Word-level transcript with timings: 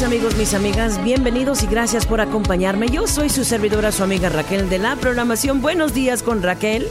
Amigos, 0.00 0.36
mis 0.36 0.54
amigas, 0.54 1.04
bienvenidos 1.04 1.62
y 1.62 1.66
gracias 1.66 2.06
por 2.06 2.22
acompañarme. 2.22 2.88
Yo 2.88 3.06
soy 3.06 3.28
su 3.28 3.44
servidora, 3.44 3.92
su 3.92 4.02
amiga 4.02 4.30
Raquel 4.30 4.70
de 4.70 4.78
la 4.78 4.96
programación 4.96 5.60
Buenos 5.60 5.92
días 5.92 6.22
con 6.22 6.42
Raquel. 6.42 6.88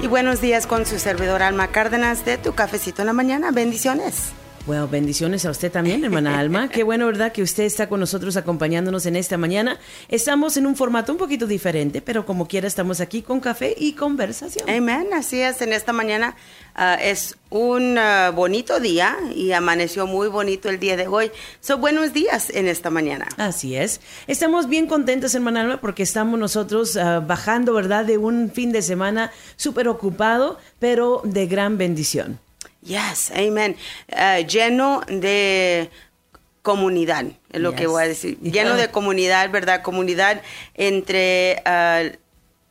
Y 0.00 0.06
buenos 0.06 0.40
días 0.40 0.66
con 0.66 0.86
su 0.86 0.98
servidora 0.98 1.46
Alma 1.46 1.68
Cárdenas 1.68 2.24
de 2.24 2.38
Tu 2.38 2.54
Cafecito 2.54 3.02
en 3.02 3.06
la 3.06 3.12
Mañana. 3.12 3.50
Bendiciones. 3.50 4.32
Bueno, 4.68 4.86
bendiciones 4.86 5.46
a 5.46 5.50
usted 5.50 5.72
también, 5.72 6.04
hermana 6.04 6.38
Alma. 6.38 6.68
Qué 6.68 6.82
bueno, 6.82 7.06
¿verdad? 7.06 7.32
Que 7.32 7.42
usted 7.42 7.62
está 7.62 7.88
con 7.88 8.00
nosotros 8.00 8.36
acompañándonos 8.36 9.06
en 9.06 9.16
esta 9.16 9.38
mañana. 9.38 9.78
Estamos 10.10 10.58
en 10.58 10.66
un 10.66 10.76
formato 10.76 11.10
un 11.10 11.16
poquito 11.16 11.46
diferente, 11.46 12.02
pero 12.02 12.26
como 12.26 12.46
quiera 12.46 12.68
estamos 12.68 13.00
aquí 13.00 13.22
con 13.22 13.40
café 13.40 13.74
y 13.78 13.94
conversación. 13.94 14.68
Amén, 14.68 15.08
así 15.14 15.40
es. 15.40 15.62
En 15.62 15.72
esta 15.72 15.94
mañana 15.94 16.36
ah, 16.74 16.98
es 17.00 17.38
un 17.48 17.96
ah, 17.96 18.30
bonito 18.30 18.78
día 18.78 19.16
y 19.34 19.52
amaneció 19.52 20.06
muy 20.06 20.28
bonito 20.28 20.68
el 20.68 20.78
día 20.78 20.98
de 20.98 21.06
hoy. 21.06 21.30
Son 21.60 21.80
buenos 21.80 22.12
días 22.12 22.50
en 22.50 22.68
esta 22.68 22.90
mañana. 22.90 23.26
Así 23.38 23.74
es. 23.74 24.02
Estamos 24.26 24.68
bien 24.68 24.86
contentos, 24.86 25.34
hermana 25.34 25.62
Alma, 25.62 25.80
porque 25.80 26.02
estamos 26.02 26.38
nosotros 26.38 26.94
ah, 26.98 27.20
bajando, 27.20 27.72
¿verdad? 27.72 28.04
De 28.04 28.18
un 28.18 28.50
fin 28.50 28.70
de 28.72 28.82
semana 28.82 29.32
súper 29.56 29.88
ocupado, 29.88 30.58
pero 30.78 31.22
de 31.24 31.46
gran 31.46 31.78
bendición. 31.78 32.38
Yes, 32.82 33.30
amen. 33.32 33.76
Uh, 34.12 34.46
lleno 34.46 35.02
de 35.08 35.90
comunidad, 36.62 37.24
es 37.50 37.60
lo 37.60 37.74
que 37.74 37.86
voy 37.86 38.04
a 38.04 38.08
decir. 38.08 38.38
Lleno 38.40 38.76
de 38.76 38.88
comunidad, 38.88 39.50
¿verdad? 39.50 39.82
Comunidad 39.82 40.42
entre 40.74 41.62
uh, 41.66 42.16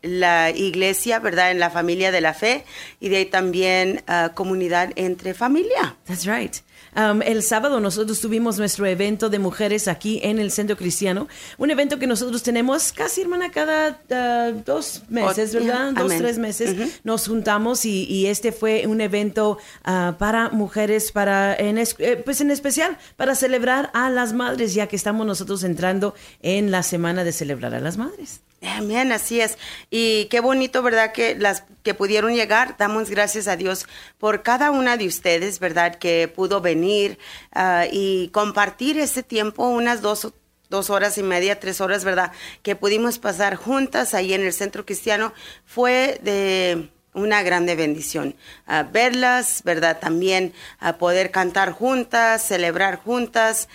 la 0.01 0.51
iglesia, 0.51 1.19
¿verdad? 1.19 1.51
En 1.51 1.59
la 1.59 1.69
familia 1.69 2.11
de 2.11 2.21
la 2.21 2.33
fe 2.33 2.63
y 2.99 3.09
de 3.09 3.17
ahí 3.17 3.25
también 3.25 4.03
uh, 4.07 4.33
comunidad 4.33 4.91
entre 4.95 5.33
familia. 5.33 5.97
That's 6.05 6.25
right. 6.25 6.55
Um, 6.95 7.21
el 7.21 7.43
sábado 7.43 7.79
nosotros 7.79 8.19
tuvimos 8.19 8.57
nuestro 8.57 8.85
evento 8.85 9.29
de 9.29 9.39
mujeres 9.39 9.87
aquí 9.87 10.19
en 10.23 10.39
el 10.39 10.51
Centro 10.51 10.77
Cristiano. 10.77 11.27
Un 11.57 11.71
evento 11.71 11.99
que 11.99 12.07
nosotros 12.07 12.43
tenemos 12.43 12.91
casi, 12.91 13.21
hermana, 13.21 13.51
cada 13.51 13.91
uh, 13.91 14.61
dos 14.65 15.03
meses, 15.09 15.53
¿verdad? 15.53 15.93
dos, 15.93 16.13
tres 16.17 16.37
meses. 16.37 16.99
Nos 17.03 17.27
juntamos 17.27 17.85
y, 17.85 18.27
este 18.27 18.51
fue 18.51 18.87
un 18.87 19.01
evento 19.01 19.57
uh, 19.85 20.13
para 20.17 20.49
mujeres, 20.49 21.11
para 21.11 21.55
en 21.55 21.77
eh, 21.77 22.21
pues 22.23 22.41
en 22.41 22.51
especial 22.51 22.97
para 23.15 23.35
celebrar 23.35 23.89
a 23.93 24.09
las 24.09 24.33
madres, 24.33 24.73
ya 24.73 24.87
que 24.87 24.95
estamos 24.95 25.25
nosotros 25.25 25.63
entrando 25.63 26.13
en 26.41 26.71
la 26.71 26.83
semana 26.83 27.23
de 27.23 27.31
celebrar 27.31 27.73
a 27.73 27.79
las 27.79 27.97
madres. 27.97 28.41
Amén, 28.61 29.11
así 29.11 29.39
es. 29.39 29.57
Y 29.91 30.25
qué 30.25 30.39
bonito, 30.39 30.81
¿verdad? 30.81 31.11
Que 31.11 31.35
las 31.35 31.63
que 31.83 31.93
pudieron 31.93 32.33
llegar, 32.33 32.75
damos 32.77 33.09
gracias 33.09 33.47
a 33.47 33.55
Dios 33.55 33.85
por 34.17 34.41
cada 34.41 34.71
una 34.71 34.97
de 34.97 35.05
ustedes, 35.05 35.59
¿verdad? 35.59 35.95
Que 35.95 36.27
pudo 36.27 36.59
venir 36.59 37.19
ah, 37.53 37.85
y 37.91 38.29
compartir 38.29 38.97
ese 38.97 39.21
tiempo, 39.21 39.67
unas 39.67 40.01
dos, 40.01 40.33
dos 40.69 40.89
horas 40.89 41.19
y 41.19 41.23
media, 41.23 41.59
tres 41.59 41.81
horas, 41.81 42.03
¿verdad? 42.03 42.31
Que 42.63 42.75
pudimos 42.75 43.19
pasar 43.19 43.55
juntas 43.55 44.15
ahí 44.15 44.33
en 44.33 44.41
el 44.41 44.53
Centro 44.53 44.85
Cristiano. 44.85 45.33
Fue 45.63 46.19
de 46.23 46.89
una 47.13 47.43
grande 47.43 47.75
bendición. 47.75 48.35
Ah, 48.65 48.83
verlas, 48.83 49.61
¿verdad? 49.65 49.99
También 49.99 50.53
a 50.79 50.97
poder 50.97 51.29
cantar 51.29 51.71
juntas, 51.73 52.41
celebrar 52.41 52.97
juntas, 52.97 53.69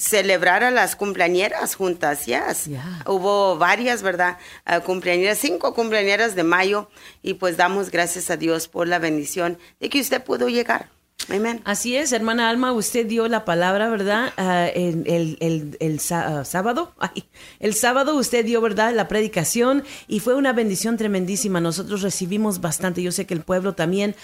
celebrar 0.00 0.64
a 0.64 0.70
las 0.70 0.96
cumpleañeras 0.96 1.74
juntas, 1.74 2.24
yes. 2.24 2.70
Hubo 3.06 3.58
varias, 3.58 4.02
¿verdad? 4.02 4.38
Uh, 4.66 4.80
cumpleañeras, 4.80 5.38
cinco 5.38 5.74
cumpleañeras 5.74 6.34
de 6.34 6.42
mayo 6.42 6.88
y 7.22 7.34
pues 7.34 7.58
damos 7.58 7.90
gracias 7.90 8.30
a 8.30 8.38
Dios 8.38 8.66
por 8.66 8.88
la 8.88 8.98
bendición 8.98 9.58
de 9.78 9.90
que 9.90 10.00
usted 10.00 10.24
pudo 10.24 10.48
llegar. 10.48 10.88
Así 11.64 11.96
es, 11.96 12.12
hermana 12.12 12.48
Alma, 12.48 12.72
usted 12.72 13.06
dio 13.06 13.28
la 13.28 13.44
palabra, 13.44 13.88
¿verdad? 13.88 14.32
Ah, 14.36 14.66
el, 14.66 15.36
el, 15.38 16.00
ah, 16.10 16.44
sábado, 16.44 16.92
el 17.60 17.74
sábado 17.74 18.16
usted 18.16 18.44
dio, 18.44 18.60
¿verdad? 18.60 18.94
La 18.94 19.06
predicación 19.06 19.84
y 20.08 20.20
fue 20.20 20.34
una 20.34 20.52
bendición 20.52 20.96
tremendísima. 20.96 21.60
Nosotros 21.60 22.02
recibimos 22.02 22.60
bastante. 22.60 23.02
Yo 23.02 23.12
sé 23.12 23.26
que 23.26 23.34
el 23.34 23.42
pueblo 23.42 23.74
también, 23.74 24.16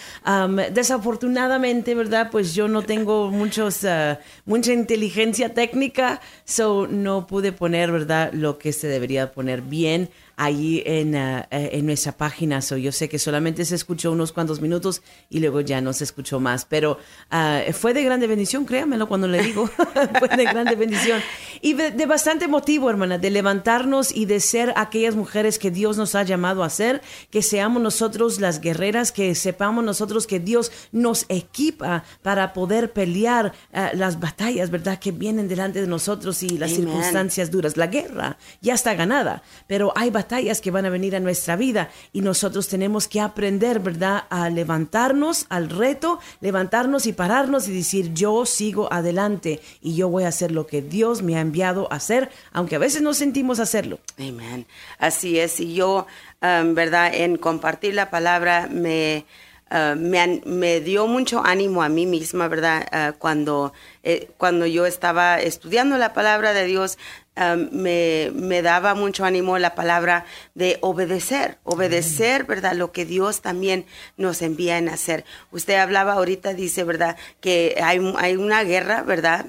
desafortunadamente, 0.73 1.95
¿verdad? 1.95 2.31
Pues 2.33 2.55
yo 2.55 2.67
no 2.67 2.83
tengo 2.83 3.31
muchos, 3.31 3.84
ah, 3.84 4.19
mucha 4.45 4.73
inteligencia 4.73 5.55
técnica, 5.55 6.21
so 6.45 6.89
no 6.89 7.27
pude 7.27 7.53
poner, 7.53 7.93
¿verdad? 7.93 8.33
Lo 8.33 8.59
que 8.59 8.73
se 8.73 8.89
debería 8.89 9.33
poner 9.33 9.63
bien 9.63 10.11
allí 10.37 10.83
en, 10.85 11.15
eh, 11.15 11.47
en 11.51 11.87
nuestra 11.87 12.13
página. 12.13 12.60
So, 12.60 12.77
yo 12.77 12.93
sé 12.93 13.09
que 13.09 13.19
solamente 13.19 13.65
se 13.65 13.75
escuchó 13.75 14.13
unos 14.13 14.33
cuantos 14.33 14.60
minutos 14.60 15.03
y 15.31 15.41
luego 15.41 15.63
ya 15.63 15.81
no 15.81 15.93
se 15.93 16.05
escuchó 16.05 16.41
más, 16.41 16.66
pero 16.66 16.99
ah, 17.31 17.63
fue 17.72 17.95
de 17.95 18.05
grande 18.05 18.27
bendición, 18.27 18.66
créamelo 18.66 19.09
cuando 19.09 19.27
le 19.27 19.43
digo, 19.43 19.66
fue 20.19 20.28
de 20.28 20.45
grande 20.45 20.77
bendición. 20.77 21.21
Y 21.63 21.72
de, 21.72 22.07
bastante 22.07 22.49
motivo, 22.49 22.91
hermana, 22.91 23.19
de 23.19 23.31
levantarnos 23.31 24.15
y 24.15 24.27
de 24.27 24.41
ser 24.41 24.75
aquellas 24.77 25.16
mujeres 25.16 25.59
que 25.59 25.71
Dios 25.71 25.97
nos 25.97 26.15
ha 26.15 26.22
llamado 26.22 26.63
a 26.63 26.71
ser, 26.71 27.01
que 27.31 27.43
seamos 27.43 27.83
nosotros 27.83 28.39
las 28.39 28.60
guerreras, 28.60 29.13
que 29.13 29.34
sepamos 29.34 29.83
nosotros 29.84 30.27
que 30.27 30.39
Dios 30.39 30.71
nos 30.93 31.25
equipa 31.28 32.05
para 32.22 32.53
poder 32.53 32.93
pelear 32.93 33.53
ah, 33.72 33.91
las 33.95 34.21
batallas, 34.21 34.71
¿verdad? 34.71 34.99
Que 34.99 35.13
vienen 35.13 35.49
delante 35.49 35.81
de 35.81 35.87
nosotros 35.87 36.43
y 36.43 36.59
las 36.59 36.72
circunstancias 36.72 37.51
duras. 37.51 37.77
La 37.78 37.87
guerra 37.87 38.37
ya 38.60 38.75
está 38.75 38.95
ganada, 38.95 39.43
pero 39.66 39.93
hay 39.97 40.10
batallas 40.10 40.26
batallas 40.27 40.61
que 40.61 40.73
van 40.73 40.87
a 40.87 40.91
venir 40.91 41.15
a 41.15 41.21
nuestra 41.21 41.55
vida 41.55 41.89
y 42.13 42.21
nosotros 42.21 42.67
tenemos 42.67 43.07
que 43.07 43.21
aprender, 43.21 43.78
¿verdad?, 43.78 44.25
a 44.28 44.51
levantarnos 44.51 45.47
al 45.51 45.71
reto, 45.71 46.19
levantarnos 46.41 47.07
y 47.07 47.13
pararnos 47.13 47.69
y 47.69 47.75
decir, 47.75 48.13
yo 48.13 48.45
sigo 48.45 48.93
adelante 48.93 49.61
y 49.81 49.95
yo 49.95 50.09
voy 50.09 50.25
a 50.25 50.28
hacer 50.28 50.51
lo 50.51 50.67
que 50.67 50.83
Dios 50.83 51.23
me 51.23 51.37
ha 51.37 51.41
enviado 51.41 51.87
a 51.93 51.97
hacer, 51.97 52.28
aunque 52.53 52.75
a 52.75 52.81
veces 52.81 53.03
no 53.03 53.15
sentimos 53.15 53.61
hacerlo. 53.61 54.01
Amén. 54.19 54.67
Así 54.99 55.39
es. 55.39 55.61
Y 55.61 55.75
yo, 55.75 56.09
um, 56.43 56.75
¿verdad?, 56.75 57.15
en 57.15 57.37
compartir 57.37 57.95
la 57.95 58.11
palabra 58.11 58.69
me 58.69 59.27
Ah, 59.69 59.97
me, 59.99 60.43
me, 60.45 60.81
dio 60.81 61.09
mucho 61.09 61.45
ánimo 61.45 61.83
a 61.83 61.89
mí 61.89 62.07
misma, 62.07 62.47
¿verdad? 62.47 62.87
Ah, 62.93 63.15
cuando, 63.19 63.72
eh, 64.05 64.31
cuando 64.37 64.65
yo 64.65 64.87
estaba 64.87 65.41
estudiando 65.41 65.99
la 65.99 66.13
palabra 66.13 66.53
de 66.53 66.67
Dios, 66.67 66.99
ah, 67.36 67.56
me, 67.56 68.30
me, 68.34 68.62
daba 68.62 68.94
mucho 68.94 69.24
ánimo 69.24 69.59
la 69.59 69.74
palabra 69.74 70.24
de 70.54 70.78
obedecer, 70.80 71.59
obedecer, 71.65 72.44
¿verdad? 72.44 72.74
Lo 72.74 72.92
que 72.92 73.04
Dios 73.04 73.42
también 73.42 73.86
nos 74.16 74.42
envía 74.42 74.78
en 74.78 74.88
hacer. 74.88 75.24
Usted 75.53 75.74
hablaba 75.74 76.15
ahorita, 76.15 76.54
dice, 76.54 76.84
¿verdad? 76.84 77.16
Que 77.41 77.78
hay, 77.83 78.00
hay 78.18 78.36
una 78.36 78.65
guerra, 78.65 79.03
¿verdad? 79.03 79.47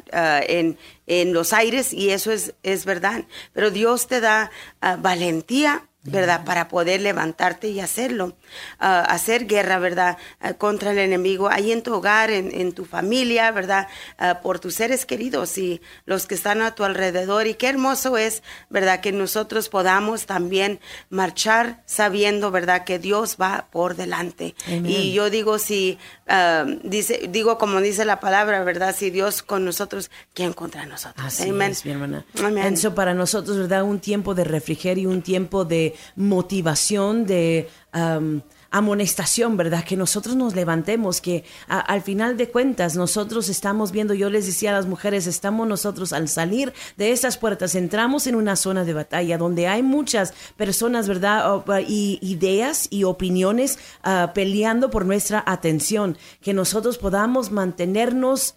en, 0.47 0.77
en 1.05 1.33
los 1.33 1.53
aires 1.53 1.93
y 1.93 2.11
eso 2.11 2.31
es, 2.31 2.53
es 2.63 2.85
verdad. 2.85 3.25
Pero 3.53 3.71
Dios 3.71 4.07
te 4.07 4.19
da 4.19 4.51
valentía 4.99 5.87
¿verdad? 6.07 6.45
Para 6.45 6.68
poder 6.68 7.01
levantarte 7.01 7.69
y 7.69 7.80
hacerlo. 7.80 8.36
Ah, 8.80 9.01
hacer 9.01 9.45
guerra, 9.45 9.77
¿verdad? 9.80 10.18
Ah, 10.39 10.54
contra 10.54 10.92
el 10.92 11.00
enemigo, 11.00 11.50
ahí 11.50 11.71
en 11.71 11.83
tu 11.83 11.94
hogar, 11.94 12.31
en, 12.31 12.71
tu 12.71 12.86
familia, 12.86 13.51
¿verdad? 13.51 13.88
Ah, 14.18 14.39
por 14.42 14.59
tus 14.59 14.75
seres 14.75 15.06
queridos 15.06 15.57
y 15.57 15.81
los 16.06 16.27
que 16.27 16.36
están 16.36 16.62
a 16.62 16.75
tu 16.75 16.83
alrededor. 16.83 17.48
Y 17.48 17.56
qué 17.56 17.68
hermoso 17.68 18.18
es, 18.18 18.44
¿verdad? 18.69 19.01
Que 19.01 19.12
nosotros 19.12 19.69
podamos 19.69 20.25
también 20.25 20.80
marchar 21.09 21.83
sabiendo, 21.86 22.51
¿verdad? 22.51 22.86
Que 22.86 23.00
Dios 23.00 23.38
va 23.39 23.68
por 23.71 23.95
delante. 23.95 24.56
Y 24.68 25.13
yo 25.13 25.30
digo, 25.30 25.59
si, 25.59 25.98
dice, 26.83 27.27
digo 27.30 27.57
como 27.57 27.81
dice 27.81 28.06
la 28.06 28.19
palabra, 28.19 28.63
¿verdad? 28.63 28.95
Si 28.98 29.09
Dios 29.09 29.44
con 29.44 29.65
nosotros, 29.65 30.09
¿quién 30.33 30.54
contra 30.54 30.86
nosotros? 30.86 31.25
Así 31.25 31.51
mi 31.51 31.92
hermana. 31.92 32.25
Eso 32.68 32.95
para 32.95 33.13
nosotros, 33.13 33.57
¿verdad? 33.57 33.83
Un 33.83 34.00
tiempo 34.00 34.36
de 34.36 34.44
refrigerio, 34.44 35.09
un 35.09 35.21
tiempo 35.21 35.65
de 35.65 35.95
motivación, 36.15 37.25
de 37.25 37.69
amonestación, 38.71 39.57
¿verdad? 39.57 39.83
Que 39.83 39.95
nosotros 39.95 40.35
nos 40.35 40.55
levantemos, 40.55 41.21
que 41.21 41.44
al 41.67 42.01
final 42.01 42.38
de 42.38 42.49
cuentas 42.49 42.95
nosotros 42.95 43.49
estamos 43.49 43.91
viendo, 43.91 44.13
yo 44.13 44.29
les 44.29 44.45
decía 44.45 44.71
a 44.71 44.73
las 44.73 44.85
mujeres, 44.85 45.27
estamos 45.27 45.67
nosotros 45.67 46.13
al 46.13 46.27
salir 46.27 46.73
de 46.97 47.11
esas 47.11 47.38
puertas, 47.38 47.75
entramos 47.75 48.27
en 48.27 48.35
una 48.35 48.55
zona 48.55 48.83
de 48.83 48.94
batalla 48.94 49.38
donde 49.38 49.67
hay 49.67 49.83
muchas 49.83 50.33
personas, 50.55 51.07
¿verdad? 51.07 51.63
y 51.88 52.19
ideas 52.21 52.88
y 52.89 53.03
opiniones 53.03 53.79
ah, 54.03 54.31
peleando 54.33 54.89
por 54.89 55.05
nuestra 55.05 55.44
atención, 55.45 56.17
que 56.41 56.53
nosotros 56.53 56.97
podamos 56.97 57.51
mantenernos 57.51 58.55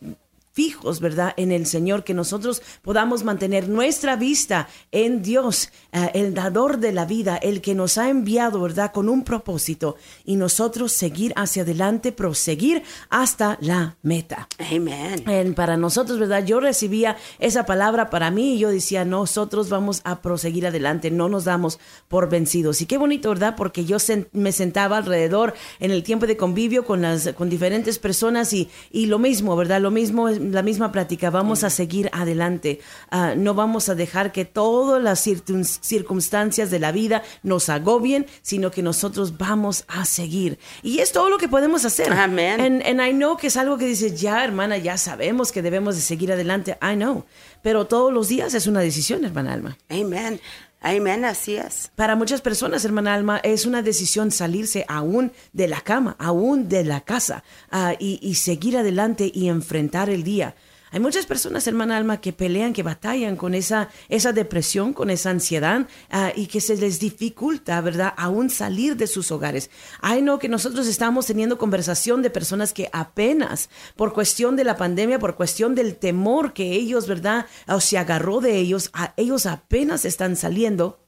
fijos, 0.53 1.01
¿verdad? 1.01 1.33
En 1.37 1.53
el 1.53 1.67
Señor, 1.67 2.05
que 2.05 2.15
nosotros 2.15 2.63
podamos 2.83 3.25
mantener 3.25 3.69
nuestra 3.69 4.17
vista 4.17 4.69
en 4.91 5.23
Dios, 5.23 5.71
eh, 5.93 6.11
el 6.15 6.35
dador 6.35 6.79
de 6.79 6.93
la 6.93 7.05
vida, 7.05 7.37
el 7.37 7.61
que 7.61 7.75
nos 7.75 7.99
ha 7.99 8.09
enviado, 8.09 8.61
¿verdad? 8.61 8.93
Con 8.93 9.09
un 9.09 9.23
propósito 9.23 9.97
y 10.25 10.37
nosotros 10.37 10.93
seguir 10.93 11.33
hacia 11.37 11.63
adelante, 11.63 12.13
proseguir 12.13 12.83
hasta 13.09 13.59
la 13.61 13.97
meta. 14.03 14.49
Amén. 14.59 15.55
para 15.55 15.77
nosotros, 15.77 16.19
¿verdad? 16.19 16.45
Yo 16.45 16.61
recibía 16.61 17.17
esa 17.39 17.65
palabra 17.65 18.11
para 18.11 18.31
mí 18.31 18.55
y 18.55 18.59
yo 18.59 18.71
decía, 18.71 19.05
nosotros 19.05 19.69
vamos 19.69 20.01
a 20.05 20.21
proseguir 20.21 20.67
adelante, 20.67 21.11
no 21.11 21.29
nos 21.29 21.45
damos 21.45 21.79
por 22.09 22.29
vencidos. 22.29 22.81
Y 22.81 22.87
qué 22.87 22.99
bonito, 22.99 23.29
¿verdad? 23.29 23.55
Porque 23.57 23.85
yo 23.85 23.99
me 24.33 24.53
sentaba 24.53 24.97
alrededor 24.97 25.55
en 25.79 25.91
el 25.91 26.03
tiempo 26.03 26.27
de 26.27 26.37
convivio 26.37 26.85
con 26.85 27.03
las 27.03 27.33
con 27.35 27.49
diferentes 27.49 27.99
personas 27.99 28.53
y, 28.53 28.69
y 28.91 29.07
lo 29.07 29.19
mismo, 29.19 29.57
¿verdad? 29.57 29.81
Lo 29.81 29.91
mismo 29.91 30.29
la 30.41 30.63
misma 30.63 30.93
plática, 30.93 31.31
vamos 31.31 31.65
a 31.65 31.71
seguir 31.71 32.11
adelante, 32.13 32.81
ah, 33.11 33.35
no 33.37 33.55
vamos 33.55 33.89
a 33.89 33.95
dejar 33.95 34.33
que 34.33 34.45
todas 34.45 35.03
las 35.03 35.21
circunstancias 35.21 36.71
de 36.71 36.79
la 36.79 36.93
vida 36.93 37.23
nos 37.43 37.69
agobien, 37.69 38.27
sino 38.43 38.71
que 38.71 38.83
nosotros 38.83 39.39
vamos 39.39 39.85
a 39.89 40.05
seguir. 40.05 40.59
Y 40.83 40.99
es 40.99 41.13
todo 41.13 41.31
lo 41.31 41.39
que 41.39 41.49
podemos 41.49 41.85
hacer. 41.85 42.13
Amén. 42.13 42.83
And, 42.85 43.01
I 43.01 43.13
know 43.13 43.37
que 43.37 43.49
es 43.49 43.57
algo 43.57 43.79
que 43.79 43.87
dices, 43.87 44.21
ya 44.21 44.45
hermana, 44.45 44.79
ya 44.79 44.97
sabemos 44.99 45.53
que 45.53 45.63
debemos 45.63 45.97
de 45.97 46.03
seguir 46.03 46.33
adelante. 46.33 46.79
I 46.83 46.95
know. 46.95 47.25
Pero 47.63 47.87
todos 47.87 48.13
los 48.13 48.29
días 48.29 48.55
es 48.55 48.67
una 48.67 48.81
decisión, 48.81 49.25
hermana 49.25 49.53
Alma. 49.53 49.77
Amén. 49.89 50.41
Amén, 50.81 51.27
así 51.27 51.57
es. 51.57 51.91
Para 51.95 52.17
muchas 52.17 52.41
personas, 52.41 52.85
hermana 52.87 53.15
Alma, 53.15 53.39
es 53.39 53.67
una 53.67 53.83
decisión 53.83 54.31
salirse 54.31 54.87
aún 54.89 55.31
de 55.53 55.69
la 55.69 55.83
cama, 55.83 56.17
aún 56.19 56.71
de 56.71 56.85
la 56.85 57.03
casa, 57.03 57.45
uh, 57.71 57.95
y, 57.99 58.19
y 58.23 58.37
seguir 58.37 58.79
adelante 58.79 59.31
y 59.33 59.49
enfrentar 59.49 60.09
el 60.09 60.25
día. 60.25 60.55
Hay 60.93 60.99
muchas 60.99 61.27
personas, 61.27 61.67
hermana 61.67 61.97
Alma, 61.97 62.21
que 62.21 62.33
pelean, 62.33 62.73
que 62.73 62.83
batallan 62.83 63.37
con 63.37 63.55
esa, 63.55 63.91
esa 64.09 64.33
depresión, 64.33 64.93
con 64.93 65.09
esa 65.09 65.31
ansiedad 65.31 65.87
ah, 66.11 66.33
y 66.35 66.47
que 66.47 66.61
se 66.61 66.77
les 66.77 66.99
dificulta, 66.99 67.81
¿verdad?, 67.81 68.13
aún 68.17 68.51
salir 68.51 68.97
de 68.97 69.07
sus 69.07 69.31
hogares. 69.31 69.71
Ay, 70.01 70.21
no, 70.21 70.39
que 70.39 70.49
nosotros 70.49 70.89
estamos 70.89 71.27
teniendo 71.27 71.59
conversación 71.59 72.23
de 72.23 72.31
personas 72.31 72.73
que 72.73 72.91
apenas, 72.93 73.71
por 73.95 74.13
cuestión 74.13 74.57
de 74.57 74.65
la 74.65 74.77
pandemia, 74.77 75.21
por 75.21 75.37
cuestión 75.37 75.77
del 75.77 75.97
temor 75.97 76.53
que 76.53 76.73
ellos, 76.73 77.07
¿verdad?, 77.07 77.47
o 77.69 77.79
se 77.81 77.97
agarró 77.97 78.41
de 78.41 78.57
ellos, 78.57 78.91
ellos 79.17 79.47
apenas 79.47 80.05
están 80.05 80.35
saliendo 80.35 81.01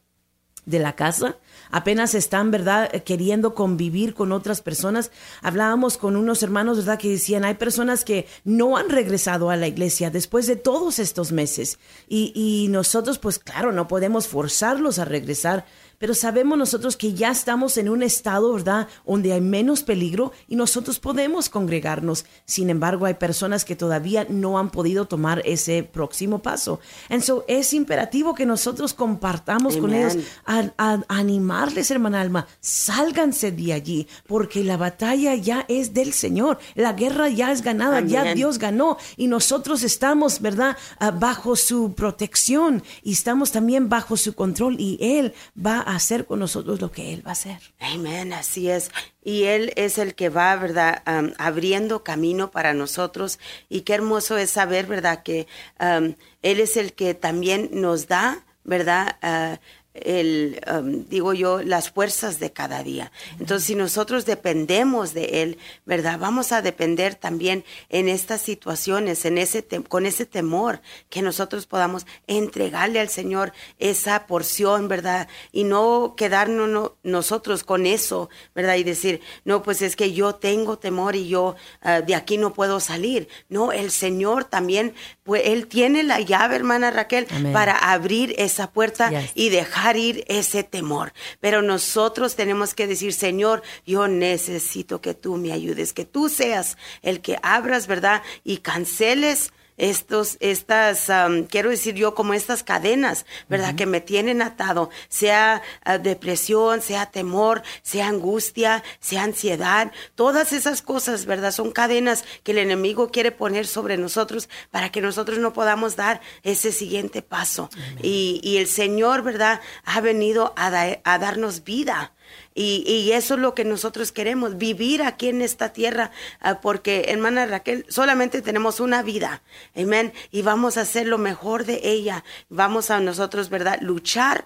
de 0.64 0.78
la 0.78 0.94
casa, 0.94 1.38
apenas 1.72 2.14
están, 2.14 2.52
¿verdad?, 2.52 3.02
queriendo 3.02 3.56
convivir 3.56 4.14
con 4.14 4.30
otras 4.30 4.60
personas. 4.60 5.10
Hablábamos 5.40 5.96
con 5.96 6.14
unos 6.14 6.44
hermanos, 6.44 6.76
¿verdad?, 6.76 7.00
que 7.00 7.08
decían, 7.08 7.44
hay 7.44 7.54
personas 7.54 8.04
que 8.04 8.28
no 8.44 8.76
han 8.76 8.88
regresado 8.88 9.50
a 9.50 9.56
la 9.56 9.66
iglesia 9.66 10.10
después 10.10 10.46
de 10.46 10.54
todos 10.54 11.00
estos 11.00 11.32
meses. 11.32 11.80
Y, 12.08 12.32
y 12.36 12.68
nosotros, 12.68 13.18
pues 13.18 13.40
claro, 13.40 13.72
no 13.72 13.88
podemos 13.88 14.28
forzarlos 14.28 15.00
a 15.00 15.04
regresar, 15.04 15.64
pero 16.02 16.14
sabemos 16.14 16.58
nosotros 16.58 16.96
que 16.96 17.14
ya 17.14 17.30
estamos 17.30 17.76
en 17.76 17.88
un 17.88 18.02
estado, 18.02 18.52
¿verdad?, 18.52 18.88
donde 19.06 19.34
hay 19.34 19.40
menos 19.40 19.84
peligro 19.84 20.32
y 20.48 20.56
nosotros 20.56 20.98
podemos 20.98 21.48
congregarnos. 21.48 22.24
Sin 22.44 22.70
embargo, 22.70 23.06
hay 23.06 23.14
personas 23.14 23.64
que 23.64 23.76
todavía 23.76 24.26
no 24.28 24.58
han 24.58 24.70
podido 24.70 25.04
tomar 25.04 25.42
ese 25.44 25.84
próximo 25.84 26.40
paso. 26.40 26.80
Entonces, 27.08 27.44
es 27.46 27.72
imperativo 27.72 28.34
que 28.34 28.46
nosotros 28.46 28.94
compartamos 28.94 29.76
con 29.76 29.94
ellos, 29.94 30.16
a, 30.44 31.04
animarles, 31.06 31.88
hermana 31.92 32.20
Alma, 32.20 32.48
sálganse 32.58 33.52
de 33.52 33.72
allí, 33.72 34.08
porque 34.26 34.64
la 34.64 34.76
batalla 34.76 35.36
ya 35.36 35.64
es 35.68 35.94
del 35.94 36.12
Señor, 36.12 36.58
la 36.74 36.94
guerra 36.94 37.28
ya 37.28 37.52
es 37.52 37.62
ganada, 37.62 38.00
ya 38.00 38.34
Dios 38.34 38.58
ganó 38.58 38.96
y 39.16 39.28
nosotros 39.28 39.84
estamos, 39.84 40.40
¿verdad?, 40.40 40.76
ah, 40.98 41.12
bajo 41.12 41.54
su 41.54 41.94
protección 41.94 42.82
y 43.04 43.12
estamos 43.12 43.52
también 43.52 43.88
bajo 43.88 44.16
su 44.16 44.34
control 44.34 44.80
y 44.80 44.98
Él 45.00 45.32
va 45.56 45.78
a 45.78 45.91
hacer 45.96 46.26
con 46.26 46.38
nosotros 46.38 46.80
lo 46.80 46.90
que 46.90 47.12
Él 47.12 47.26
va 47.26 47.30
a 47.30 47.32
hacer. 47.32 47.58
Amén, 47.80 48.32
así 48.32 48.68
es. 48.70 48.90
Y 49.24 49.44
Él 49.44 49.72
es 49.76 49.98
el 49.98 50.14
que 50.14 50.28
va, 50.28 50.56
¿verdad?, 50.56 51.02
abriendo 51.38 52.04
camino 52.04 52.50
para 52.50 52.74
nosotros. 52.74 53.38
Y 53.68 53.82
qué 53.82 53.94
hermoso 53.94 54.36
es 54.36 54.50
saber, 54.50 54.86
¿verdad?, 54.86 55.22
que 55.22 55.46
Él 55.78 56.60
es 56.60 56.76
el 56.76 56.92
que 56.92 57.14
también 57.14 57.70
nos 57.72 58.08
da, 58.08 58.44
¿verdad?, 58.64 59.16
uh, 59.22 59.56
el, 59.94 60.60
um, 60.72 61.04
digo 61.08 61.34
yo, 61.34 61.62
las 61.62 61.90
fuerzas 61.90 62.38
de 62.38 62.52
cada 62.52 62.82
día. 62.82 63.12
Entonces, 63.38 63.66
si 63.66 63.74
nosotros 63.74 64.24
dependemos 64.24 65.12
de 65.12 65.42
Él, 65.42 65.58
¿verdad? 65.84 66.18
Vamos 66.18 66.52
a 66.52 66.62
depender 66.62 67.14
también 67.14 67.64
en 67.88 68.08
estas 68.08 68.40
situaciones, 68.40 69.24
en 69.24 69.38
ese 69.38 69.62
con 69.88 70.06
ese 70.06 70.26
temor, 70.26 70.80
que 71.10 71.22
nosotros 71.22 71.66
podamos 71.66 72.06
entregarle 72.26 73.00
al 73.00 73.08
Señor 73.08 73.52
esa 73.78 74.26
porción, 74.26 74.88
¿verdad? 74.88 75.28
Y 75.52 75.64
no 75.64 76.14
quedarnos 76.16 76.92
nosotros 77.02 77.64
con 77.64 77.86
eso, 77.86 78.30
¿verdad? 78.54 78.76
Y 78.76 78.84
decir, 78.84 79.20
no, 79.44 79.62
pues 79.62 79.82
es 79.82 79.96
que 79.96 80.12
yo 80.12 80.34
tengo 80.36 80.78
temor 80.78 81.16
y 81.16 81.28
yo 81.28 81.56
uh, 81.84 82.04
de 82.04 82.14
aquí 82.14 82.38
no 82.38 82.54
puedo 82.54 82.80
salir. 82.80 83.28
No, 83.48 83.72
el 83.72 83.90
Señor 83.90 84.44
también, 84.44 84.94
pues 85.22 85.42
Él 85.44 85.66
tiene 85.66 86.02
la 86.02 86.20
llave, 86.20 86.56
hermana 86.56 86.90
Raquel, 86.90 87.26
para 87.52 87.76
abrir 87.76 88.34
esa 88.38 88.70
puerta 88.70 89.12
y 89.34 89.50
dejar 89.50 89.81
ir 89.96 90.24
ese 90.28 90.62
temor. 90.62 91.12
Pero 91.40 91.62
nosotros 91.62 92.36
tenemos 92.36 92.74
que 92.74 92.86
decir, 92.86 93.12
Señor, 93.12 93.62
yo 93.86 94.08
necesito 94.08 95.00
que 95.00 95.14
tú 95.14 95.36
me 95.36 95.52
ayudes, 95.52 95.92
que 95.92 96.04
tú 96.04 96.28
seas 96.28 96.76
el 97.02 97.20
que 97.20 97.38
abras, 97.42 97.86
¿verdad? 97.86 98.22
Y 98.44 98.58
canceles 98.58 99.52
estos, 99.76 100.36
estas, 100.40 101.10
quiero 101.48 101.70
decir 101.70 101.94
yo, 101.94 102.14
como 102.14 102.34
estas 102.34 102.62
cadenas, 102.62 103.26
¿verdad? 103.48 103.74
Que 103.74 103.86
me 103.86 104.00
tienen 104.00 104.42
atado, 104.42 104.90
sea 105.08 105.62
ah, 105.84 105.98
depresión, 105.98 106.82
sea 106.82 107.06
temor, 107.06 107.62
sea 107.82 108.08
angustia, 108.08 108.82
sea 109.00 109.24
ansiedad, 109.24 109.92
todas 110.14 110.52
esas 110.52 110.82
cosas, 110.82 111.26
¿verdad? 111.26 111.52
Son 111.52 111.72
cadenas 111.72 112.24
que 112.42 112.52
el 112.52 112.58
enemigo 112.58 113.10
quiere 113.10 113.32
poner 113.32 113.66
sobre 113.66 113.96
nosotros 113.96 114.48
para 114.70 114.90
que 114.90 115.00
nosotros 115.00 115.38
no 115.38 115.52
podamos 115.52 115.96
dar 115.96 116.20
ese 116.42 116.72
siguiente 116.72 117.22
paso. 117.22 117.70
Y, 118.02 118.40
y, 118.42 118.58
el 118.58 118.66
Señor, 118.66 119.22
¿verdad? 119.22 119.60
Ha 119.84 120.00
venido 120.00 120.52
a, 120.56 120.68
a 121.04 121.18
darnos 121.18 121.64
vida. 121.64 122.12
Y, 122.54 122.84
y, 122.86 123.12
eso 123.12 123.34
es 123.34 123.40
lo 123.40 123.54
que 123.54 123.64
nosotros 123.64 124.12
queremos, 124.12 124.58
vivir 124.58 125.02
aquí 125.02 125.28
en 125.28 125.40
esta 125.40 125.72
tierra, 125.72 126.10
ah, 126.40 126.60
porque 126.60 127.06
hermana 127.08 127.46
Raquel, 127.46 127.86
solamente 127.88 128.42
tenemos 128.42 128.78
una 128.80 129.02
vida, 129.02 129.42
amén, 129.74 130.12
y 130.30 130.42
vamos 130.42 130.76
a 130.76 130.82
hacer 130.82 131.06
lo 131.06 131.18
mejor 131.18 131.64
de 131.64 131.80
ella, 131.82 132.24
vamos 132.50 132.90
a 132.90 133.00
nosotros, 133.00 133.48
¿verdad?, 133.48 133.78
luchar 133.80 134.44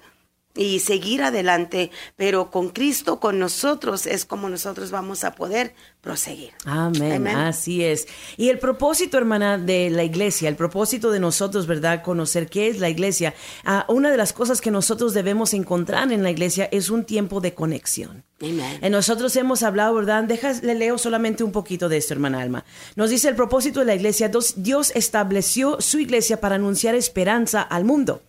y 0.57 0.81
seguir 0.81 1.23
adelante, 1.23 1.91
pero 2.17 2.51
con 2.51 2.71
Cristo, 2.71 3.21
con 3.21 3.39
nosotros, 3.39 4.07
es 4.07 4.25
como 4.25 4.49
nosotros 4.49 4.91
vamos 4.91 5.25
a 5.25 5.35
poder 5.35 5.75
proseguir. 6.01 6.53
Amén. 6.65 7.27
Así 7.27 7.85
es. 7.85 8.07
Y 8.37 8.49
el 8.49 8.59
propósito, 8.59 9.19
hermana, 9.19 9.59
de 9.59 9.91
la 9.91 10.05
iglesia, 10.05 10.49
el 10.49 10.57
propósito 10.57 11.11
de 11.11 11.21
nosotros, 11.21 11.67
¿verdad? 11.67 12.03
Conocer 12.03 12.49
qué 12.49 12.69
es 12.69 12.79
la 12.79 12.89
iglesia. 12.89 13.35
Ah, 13.65 13.85
una 13.89 14.11
de 14.11 14.17
las 14.17 14.33
cosas 14.33 14.61
que 14.61 14.71
nosotros 14.71 15.15
debemos 15.15 15.53
encontrar 15.53 16.13
en 16.13 16.23
la 16.23 16.31
iglesia 16.31 16.69
es 16.71 16.91
un 16.91 17.05
tiempo 17.05 17.41
de 17.41 17.55
conexión. 17.55 18.25
Amén. 18.41 18.79
En 18.83 18.93
nosotros 18.93 19.35
hemos 19.37 19.63
hablado, 19.63 19.95
¿verdad? 19.95 20.25
Déjale 20.25 20.75
leo 20.75 20.99
solamente 20.99 21.43
un 21.43 21.53
poquito 21.53 21.89
de 21.89 21.97
esto, 21.97 22.15
hermana 22.15 22.41
Alma. 22.41 22.65
Nos 22.95 23.11
dice 23.11 23.29
el 23.29 23.35
propósito 23.35 23.81
de 23.81 23.87
la 23.87 23.95
iglesia, 23.95 24.31
Dios 24.57 24.93
estableció 24.95 25.81
su 25.81 25.99
iglesia 25.99 26.41
para 26.41 26.55
anunciar 26.55 26.95
esperanza 26.95 27.63
al 27.63 27.85
mundo 27.85 28.23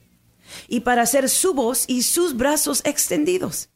y 0.68 0.82
para 0.82 1.02
hacer 1.02 1.30
su 1.30 1.54
voz 1.54 1.86
y 1.88 2.04
sus 2.04 2.36
brazos 2.36 2.82
extendidos. 2.86 3.70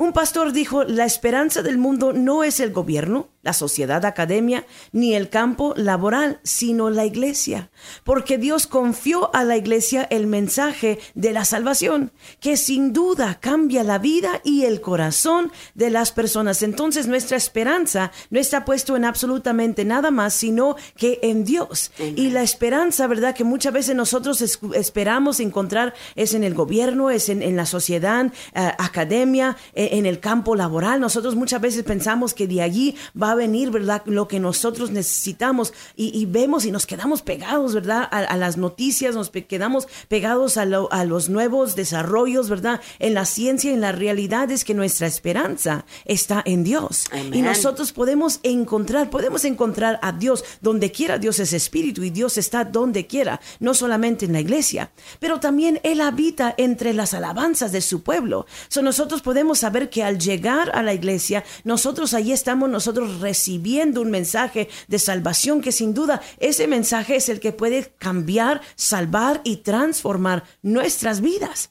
Un 0.00 0.14
pastor 0.14 0.54
dijo, 0.54 0.84
la 0.84 1.04
esperanza 1.04 1.60
del 1.60 1.76
mundo 1.76 2.14
no 2.14 2.42
es 2.42 2.58
el 2.60 2.72
gobierno, 2.72 3.28
la 3.42 3.52
sociedad 3.52 4.06
academia, 4.06 4.66
ni 4.92 5.14
el 5.14 5.28
campo 5.28 5.74
laboral, 5.76 6.40
sino 6.42 6.88
la 6.88 7.04
iglesia. 7.04 7.70
Porque 8.02 8.38
Dios 8.38 8.66
confió 8.66 9.34
a 9.34 9.44
la 9.44 9.58
iglesia 9.58 10.06
el 10.10 10.26
mensaje 10.26 10.98
de 11.14 11.32
la 11.32 11.44
salvación, 11.44 12.12
que 12.40 12.56
sin 12.56 12.94
duda 12.94 13.40
cambia 13.40 13.84
la 13.84 13.98
vida 13.98 14.40
y 14.42 14.64
el 14.64 14.80
corazón 14.80 15.52
de 15.74 15.90
las 15.90 16.12
personas. 16.12 16.62
Entonces 16.62 17.06
nuestra 17.06 17.36
esperanza 17.36 18.10
no 18.30 18.40
está 18.40 18.64
puesto 18.64 18.96
en 18.96 19.04
absolutamente 19.04 19.84
nada 19.84 20.10
más, 20.10 20.32
sino 20.32 20.76
que 20.96 21.18
en 21.22 21.44
Dios. 21.44 21.92
Y 21.98 22.30
la 22.30 22.42
esperanza, 22.42 23.06
¿verdad? 23.06 23.34
Que 23.34 23.44
muchas 23.44 23.74
veces 23.74 23.94
nosotros 23.94 24.40
esperamos 24.74 25.40
encontrar 25.40 25.92
es 26.14 26.32
en 26.32 26.42
el 26.42 26.54
gobierno, 26.54 27.10
es 27.10 27.28
en, 27.28 27.54
la 27.54 27.66
sociedad, 27.66 28.32
eh, 28.54 28.72
academia, 28.78 29.58
eh, 29.74 29.89
en 29.90 30.06
el 30.06 30.20
campo 30.20 30.56
laboral. 30.56 31.00
Nosotros 31.00 31.36
muchas 31.36 31.60
veces 31.60 31.82
pensamos 31.82 32.34
que 32.34 32.46
de 32.46 32.62
allí 32.62 32.96
va 33.20 33.32
a 33.32 33.34
venir, 33.34 33.70
¿verdad? 33.70 34.02
Lo 34.06 34.28
que 34.28 34.40
nosotros 34.40 34.90
necesitamos 34.90 35.72
y, 35.96 36.26
vemos 36.26 36.64
y 36.64 36.70
nos 36.70 36.86
quedamos 36.86 37.22
pegados, 37.22 37.74
¿verdad? 37.74 38.08
A, 38.10 38.36
las 38.36 38.56
noticias, 38.56 39.14
nos 39.14 39.30
quedamos 39.30 39.88
pegados 40.08 40.56
a, 40.56 40.64
los 40.64 41.28
nuevos 41.28 41.76
desarrollos, 41.76 42.48
¿verdad? 42.48 42.80
En 42.98 43.14
la 43.14 43.24
ciencia, 43.24 43.72
en 43.72 43.80
la 43.80 43.92
realidad 43.92 44.50
es 44.50 44.64
que 44.64 44.74
nuestra 44.74 45.06
esperanza 45.06 45.84
está 46.04 46.42
en 46.44 46.64
Dios. 46.64 47.04
Y 47.32 47.42
nosotros 47.42 47.92
podemos 47.92 48.40
encontrar, 48.42 49.10
podemos 49.10 49.44
encontrar 49.44 49.98
a 50.02 50.12
Dios 50.12 50.44
donde 50.60 50.90
quiera. 50.92 51.18
Dios 51.18 51.38
es 51.40 51.52
espíritu 51.52 52.02
y 52.02 52.10
Dios 52.10 52.38
está 52.38 52.64
donde 52.64 53.06
quiera, 53.06 53.40
no 53.58 53.74
solamente 53.74 54.24
en 54.24 54.32
la 54.32 54.40
iglesia, 54.40 54.90
pero 55.18 55.40
también 55.40 55.80
Él 55.82 56.00
habita 56.00 56.54
entre 56.56 56.94
las 56.94 57.14
alabanzas 57.14 57.72
de 57.72 57.80
su 57.80 58.02
pueblo. 58.02 58.46
So, 58.68 58.82
nosotros 58.82 59.22
podemos 59.22 59.64
saber 59.70 59.88
que 59.88 60.02
al 60.02 60.18
llegar 60.18 60.72
a 60.74 60.82
la 60.82 60.94
iglesia, 60.94 61.44
nosotros 61.62 62.12
ahí 62.12 62.32
estamos 62.32 62.68
nosotros 62.68 63.20
recibiendo 63.20 64.00
un 64.00 64.10
mensaje 64.10 64.68
de 64.88 64.98
salvación 64.98 65.60
que 65.60 65.70
sin 65.70 65.94
duda 65.94 66.20
ese 66.38 66.66
mensaje 66.66 67.14
es 67.14 67.28
el 67.28 67.38
que 67.38 67.52
puede 67.52 67.92
cambiar, 67.98 68.62
salvar 68.74 69.40
y 69.44 69.58
transformar 69.58 70.42
nuestras 70.62 71.20
vidas. 71.20 71.70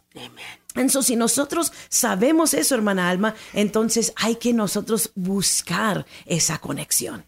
Entonces, 0.76 1.08
si 1.08 1.18
nosotros 1.18 1.74
sabemos 1.90 2.54
eso, 2.54 2.74
hermana 2.74 3.10
Alma, 3.10 3.36
entonces 3.54 4.14
hay 4.16 4.36
que 4.36 4.54
nosotros 4.54 5.12
buscar 5.16 6.06
esa 6.26 6.60
conexión. 6.60 7.26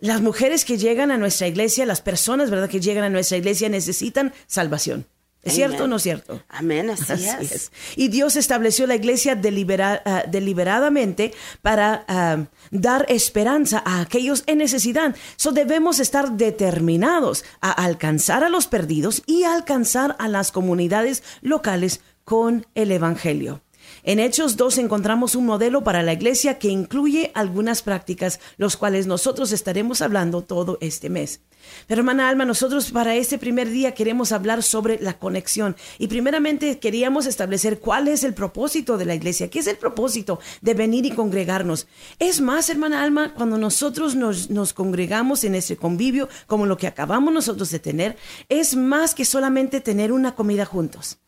Las 0.00 0.20
mujeres 0.20 0.66
que 0.66 0.76
llegan 0.76 1.10
a 1.10 1.16
nuestra 1.16 1.48
iglesia, 1.48 1.86
las 1.86 2.02
personas, 2.02 2.50
¿verdad?, 2.50 2.68
que 2.68 2.80
llegan 2.80 3.04
a 3.04 3.10
nuestra 3.10 3.38
iglesia 3.38 3.70
necesitan 3.70 4.34
salvación. 4.46 5.06
¿Es 5.42 5.54
cierto 5.54 5.84
o 5.84 5.86
no 5.86 5.96
es 5.96 6.02
cierto? 6.02 6.42
Amén, 6.48 6.90
así, 6.90 7.12
es. 7.40 7.72
Y 7.96 8.08
Dios 8.08 8.36
estableció 8.36 8.86
la 8.86 8.94
iglesia 8.94 9.32
ah, 9.32 10.24
deliberadamente 10.28 11.32
para 11.62 12.04
ah, 12.08 12.44
dar 12.70 13.06
esperanza 13.08 13.82
a 13.84 14.00
aquellos 14.00 14.42
en 14.46 14.58
necesidad. 14.58 15.16
So 15.36 15.52
debemos 15.52 15.98
estar 15.98 16.32
determinados 16.32 17.44
a 17.60 17.72
alcanzar 17.72 18.44
a 18.44 18.50
los 18.50 18.66
perdidos 18.66 19.22
y 19.26 19.44
a 19.44 19.54
alcanzar 19.54 20.14
a 20.18 20.28
las 20.28 20.52
comunidades 20.52 21.22
locales 21.40 22.00
con 22.24 22.66
el 22.74 22.92
Evangelio. 22.92 23.62
En 24.02 24.18
Hechos 24.18 24.56
2 24.56 24.78
encontramos 24.78 25.34
un 25.34 25.46
modelo 25.46 25.84
para 25.84 26.02
la 26.02 26.12
iglesia 26.12 26.58
que 26.58 26.68
incluye 26.68 27.30
algunas 27.34 27.82
prácticas, 27.82 28.40
los 28.56 28.76
cuales 28.76 29.06
nosotros 29.06 29.52
estaremos 29.52 30.02
hablando 30.02 30.42
todo 30.42 30.78
este 30.80 31.10
mes. 31.10 31.40
Pero 31.86 32.00
hermana 32.00 32.28
Alma, 32.28 32.44
nosotros 32.44 32.90
para 32.90 33.14
este 33.14 33.38
primer 33.38 33.68
día 33.68 33.92
queremos 33.92 34.32
hablar 34.32 34.62
sobre 34.62 34.98
la 35.00 35.18
conexión 35.18 35.76
y 35.98 36.08
primeramente 36.08 36.78
queríamos 36.78 37.26
establecer 37.26 37.80
cuál 37.80 38.08
es 38.08 38.24
el 38.24 38.34
propósito 38.34 38.96
de 38.96 39.04
la 39.04 39.14
iglesia, 39.14 39.50
qué 39.50 39.58
es 39.58 39.66
el 39.66 39.76
propósito 39.76 40.40
de 40.62 40.74
venir 40.74 41.04
y 41.06 41.10
congregarnos. 41.10 41.86
Es 42.18 42.40
más, 42.40 42.70
hermana 42.70 43.02
Alma, 43.02 43.34
cuando 43.34 43.58
nosotros 43.58 44.14
nos, 44.16 44.50
nos 44.50 44.72
congregamos 44.72 45.44
en 45.44 45.54
ese 45.54 45.76
convivio, 45.76 46.28
como 46.46 46.66
lo 46.66 46.76
que 46.76 46.86
acabamos 46.86 47.32
nosotros 47.32 47.70
de 47.70 47.78
tener, 47.78 48.16
es 48.48 48.76
más 48.76 49.14
que 49.14 49.24
solamente 49.24 49.80
tener 49.80 50.12
una 50.12 50.34
comida 50.34 50.64
juntos. 50.64 51.18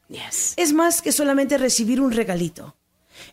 Es 0.56 0.72
más 0.72 1.02
que 1.02 1.12
solamente 1.12 1.58
recibir 1.58 2.00
un 2.00 2.12
regalito. 2.12 2.76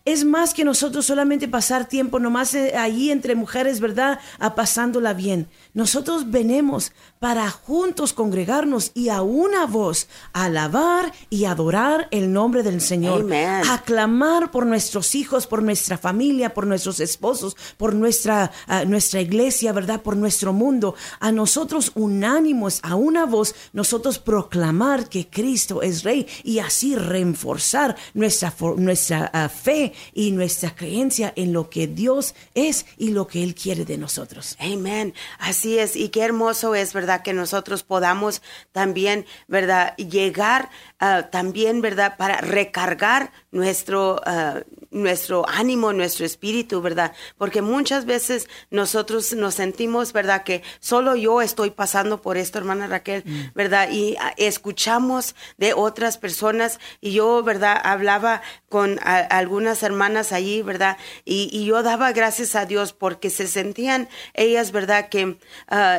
Es 0.06 0.26
más 0.26 0.54
que 0.54 0.64
nosotros 0.64 1.06
solamente 1.06 1.48
pasar 1.48 1.88
tiempo 1.88 2.20
nomás 2.20 2.54
eh, 2.54 2.76
allí 2.76 3.12
entre 3.12 3.36
mujeres, 3.36 3.80
¿verdad? 3.80 4.20
A 4.40 4.56
pasándola 4.56 5.14
bien. 5.14 5.48
Nosotros 5.74 6.32
venimos 6.32 6.92
para 7.20 7.50
juntos 7.50 8.14
congregarnos 8.14 8.92
y 8.94 9.10
a 9.10 9.22
una 9.22 9.66
voz 9.66 10.08
alabar 10.34 11.12
y 11.30 11.46
adorar 11.46 12.08
el 12.12 12.32
nombre 12.32 12.64
del 12.64 12.82
Señor. 12.82 13.28
Aclamar 13.70 14.52
por 14.52 14.66
nuestros 14.66 15.16
hijos, 15.16 15.48
por 15.48 15.62
nuestra 15.62 15.98
familia, 15.98 16.54
por 16.54 16.66
nuestros 16.66 17.00
esposos, 17.00 17.56
por 17.78 17.94
nuestra, 17.94 18.52
ah, 18.68 18.86
nuestra 18.86 19.22
iglesia, 19.22 19.74
¿verdad? 19.74 20.02
Por 20.02 20.16
nuestro 20.16 20.54
mundo. 20.54 20.96
A 21.20 21.32
nosotros 21.32 21.92
unánimos, 21.96 22.80
a 22.84 22.96
una 22.96 23.26
voz, 23.26 23.56
nosotros 23.74 24.20
proclamar 24.20 25.10
que 25.10 25.30
Cristo 25.30 25.82
es 25.82 26.04
Rey 26.04 26.28
y 26.44 26.60
así 26.60 26.96
reforzar 26.96 27.96
nuestra, 28.14 28.54
nuestra 28.78 29.30
ah, 29.34 29.50
fe 29.50 29.79
y 30.14 30.32
nuestra 30.32 30.76
creencia 30.76 31.34
en 31.36 31.54
lo 31.54 31.70
que 31.70 31.88
Dios 31.88 32.36
es 32.54 32.86
y 32.98 33.12
lo 33.12 33.28
que 33.28 33.44
Él 33.44 33.56
quiere 33.56 33.86
de 33.86 33.98
nosotros. 33.98 34.56
Amén. 34.60 35.14
Así 35.40 35.78
es. 35.78 35.96
Y 35.96 36.10
qué 36.10 36.24
hermoso 36.24 36.76
es, 36.76 36.94
¿verdad? 36.94 37.22
Que 37.22 37.34
nosotros 37.34 37.84
podamos 37.84 38.42
también, 38.72 39.26
¿verdad? 39.48 39.96
Llegar 39.98 40.70
uh, 41.02 41.30
también, 41.32 41.82
¿verdad? 41.82 42.18
Para 42.18 42.42
recargar 42.42 43.32
nuestro, 43.52 44.22
uh, 44.26 44.62
nuestro 44.92 45.48
ánimo, 45.48 45.94
nuestro 45.94 46.26
espíritu, 46.26 46.82
¿verdad? 46.82 47.14
Porque 47.38 47.62
muchas 47.62 48.06
veces 48.06 48.48
nosotros 48.72 49.34
nos 49.34 49.56
sentimos, 49.56 50.14
¿verdad? 50.14 50.44
Que 50.44 50.64
solo 50.80 51.16
yo 51.16 51.42
estoy 51.42 51.72
pasando 51.72 52.22
por 52.22 52.38
esto, 52.38 52.58
hermana 52.58 52.88
Raquel, 52.88 53.24
mm. 53.26 53.54
¿verdad? 53.56 53.90
Y 53.92 54.18
escuchamos 54.38 55.36
de 55.58 55.74
otras 55.74 56.18
personas 56.18 56.80
y 57.02 57.14
yo, 57.14 57.44
¿verdad? 57.44 57.80
Hablaba 57.84 58.42
con 58.68 59.00
algunas 59.04 59.84
hermanas 59.84 60.32
allí, 60.32 60.62
¿verdad? 60.62 60.98
Y, 61.26 61.50
y, 61.52 61.66
yo 61.66 61.84
daba 61.84 62.12
gracias 62.12 62.56
a 62.56 62.66
Dios 62.66 62.94
porque 62.94 63.30
se 63.30 63.48
sentían 63.48 64.10
ellas, 64.34 64.72
¿verdad? 64.72 65.10
Que 65.10 65.26
uh, 65.26 65.36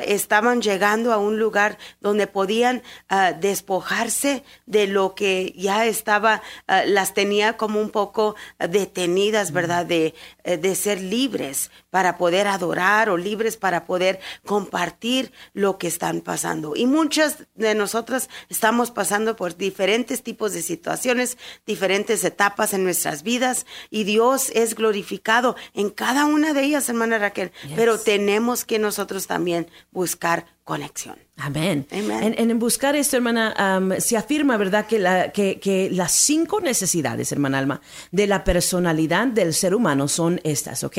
estaban 0.07 0.63
llegando 0.63 1.13
a 1.13 1.19
un 1.19 1.39
lugar 1.39 1.79
donde 2.01 2.27
podían 2.27 2.83
uh, 3.11 3.39
despojarse 3.41 4.45
de 4.67 4.87
lo 4.87 5.15
que 5.15 5.53
ya 5.57 5.87
estaba, 5.87 6.43
uh, 6.69 6.87
las 6.87 7.15
tenía 7.15 7.57
como 7.57 7.81
un 7.81 7.91
poco 7.91 8.37
detenidas, 8.81 9.53
¿verdad? 9.53 9.85
De, 9.87 10.15
eh, 10.45 10.57
de 10.57 10.75
ser 10.75 11.01
libres 11.01 11.71
para 11.91 12.17
poder 12.17 12.47
adorar 12.47 13.11
o 13.11 13.17
libres 13.17 13.57
para 13.57 13.85
poder 13.85 14.21
compartir 14.47 15.33
lo 15.53 15.77
que 15.79 15.87
están 15.87 16.21
pasando. 16.21 16.75
Y 16.77 16.87
muchas 16.87 17.47
de 17.55 17.75
nosotras 17.75 18.29
estamos 18.49 18.91
pasando 18.91 19.37
por 19.37 19.57
diferentes 19.57 20.23
tipos 20.23 20.53
de 20.53 20.63
situaciones, 20.63 21.37
diferentes 21.67 22.25
etapas 22.25 22.73
en 22.73 22.85
nuestras 22.85 23.23
vidas 23.23 23.67
y 23.91 24.05
Dios 24.05 24.51
es 24.55 24.75
glorificado 24.75 25.57
en 25.75 25.91
cada 25.91 26.25
una 26.25 26.55
de 26.55 26.63
ellas, 26.65 26.89
hermana 26.89 27.19
Raquel, 27.19 27.53
pero 27.77 27.99
tenemos 27.99 28.65
que 28.65 28.79
nosotros 28.79 29.27
también 29.27 29.69
buscar 29.91 30.47
conexión. 30.65 31.19
Amén. 31.41 31.87
En, 31.91 32.59
buscar 32.59 32.97
esto, 32.97 33.17
hermana, 33.17 33.81
se 33.99 34.17
afirma, 34.17 34.57
¿verdad?, 34.57 34.87
que, 34.87 34.99
la, 34.99 35.33
que, 35.33 35.59
que, 35.59 35.91
las 35.91 36.13
cinco 36.13 36.61
necesidades, 36.61 37.33
hermana 37.33 37.59
Alma, 37.59 37.81
de 38.11 38.27
la 38.27 38.45
personalidad 38.45 39.27
del 39.27 39.55
ser 39.55 39.75
humano 39.75 40.09
son 40.09 40.41
estas, 40.45 40.85
¿ok? 40.85 40.99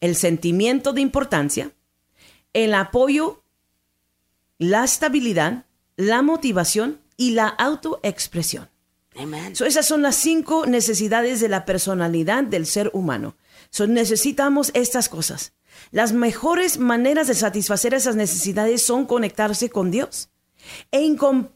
El 0.00 0.16
sentimiento 0.16 0.92
de 0.92 1.00
importancia, 1.00 1.72
el 2.52 2.74
apoyo, 2.74 3.42
la 4.58 4.84
estabilidad, 4.84 5.64
la 5.96 6.22
motivación 6.22 7.00
y 7.16 7.32
la 7.32 7.48
autoexpresión. 7.48 8.68
Amen. 9.16 9.52
esas 9.52 9.84
son 9.84 10.02
las 10.02 10.14
cinco 10.14 10.66
necesidades 10.66 11.40
de 11.40 11.48
la 11.48 11.64
personalidad 11.64 12.44
del 12.44 12.66
ser 12.66 12.90
humano. 12.92 13.36
So, 13.70 13.86
necesitamos 13.86 14.70
estas 14.74 15.08
cosas. 15.08 15.52
Las 15.90 16.12
mejores 16.12 16.78
maneras 16.78 17.28
de 17.28 17.34
satisfacer 17.34 17.94
esas 17.94 18.16
necesidades 18.16 18.82
son 18.82 19.06
conectarse 19.06 19.70
con 19.70 19.90
Dios 19.90 20.30
e 20.90 21.02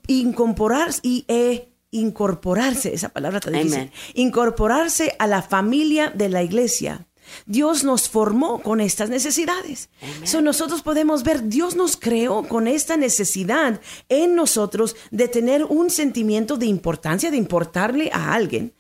incorporarse, 0.07 1.01
y, 1.03 1.25
e 1.29 1.69
incorporarse, 1.91 2.95
esa 2.95 3.11
palabra 3.11 3.41
tan 3.41 3.53
difícil, 3.55 3.91
incorporarse 4.15 5.15
a 5.19 5.27
la 5.27 5.43
familia 5.43 6.11
de 6.11 6.29
la 6.29 6.43
iglesia. 6.43 7.07
Dios 7.47 7.85
nos 7.85 8.09
formó 8.09 8.61
con 8.61 8.81
estas 8.81 9.09
necesidades. 9.09 9.91
So, 10.25 10.41
nosotros 10.41 10.83
podemos 10.83 11.23
ver, 11.23 11.49
Dios 11.49 11.77
nos 11.77 11.97
creó 11.97 12.43
con 12.43 12.67
esta 12.67 12.97
necesidad 12.97 13.81
en 14.09 14.35
nosotros 14.35 14.97
de 15.11 15.29
tener 15.29 15.65
un 15.65 15.91
sentimiento 15.91 16.57
de 16.57 16.67
importancia, 16.67 17.31
de 17.31 17.37
importarle 17.37 18.11
a 18.13 18.35
alguien, 18.35 18.75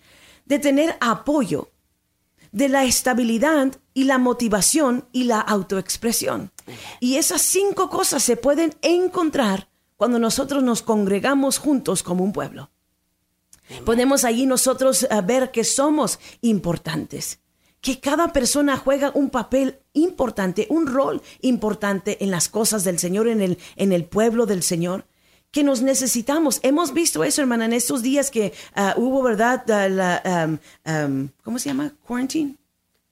de 0.44 0.58
tener 0.58 0.96
apoyo, 1.00 1.70
de 2.50 2.68
la 2.68 2.84
estabilidad 2.84 3.72
y 3.94 4.04
la 4.04 4.18
motivación 4.18 5.06
y 5.12 5.25
la 5.25 5.40
autoexpresión. 5.40 6.50
Y 7.00 7.16
esas 7.16 7.42
cinco 7.42 7.90
cosas 7.90 8.22
se 8.22 8.37
pueden 8.37 8.75
encontrar 8.82 9.68
cuando 9.96 10.18
nosotros 10.18 10.62
nos 10.62 10.82
congregamos 10.82 11.58
juntos 11.58 12.02
como 12.02 12.25
un 12.25 12.32
pueblo. 12.32 12.70
Podemos 13.84 14.25
allí 14.25 14.46
nosotros 14.46 15.04
eh, 15.04 15.08
ver 15.25 15.50
que 15.50 15.64
somos 15.64 16.18
importantes, 16.40 17.40
que 17.80 18.00
cada 18.00 18.32
persona 18.32 18.76
juega 18.76 19.12
un 19.14 19.30
papel 19.30 19.80
importante, 19.92 20.66
un 20.70 20.87
rol 20.87 21.22
importante 21.40 22.22
en 22.22 22.30
las 22.30 22.49
cosas 22.49 22.84
del 22.84 22.99
Señor, 22.99 23.28
en 23.28 23.40
el, 23.40 23.58
en 23.76 23.92
el 23.92 24.04
pueblo 24.04 24.46
del 24.46 24.62
Señor 24.62 25.06
que 25.52 25.62
nos 25.62 25.82
necesitamos. 25.82 26.61
Hemos 26.62 26.94
visto 26.94 27.22
eso, 27.22 27.42
hermana, 27.42 27.66
en 27.66 27.75
estos 27.75 28.02
días 28.02 28.30
que 28.30 28.52
ah, 28.75 28.94
hubo, 28.96 29.22
¿verdad? 29.22 29.70
Ah, 29.70 29.88
la, 29.88 30.58
¿Cómo 31.44 31.58
se 31.58 31.68
llama? 31.68 31.92
Quarantine. 32.04 32.56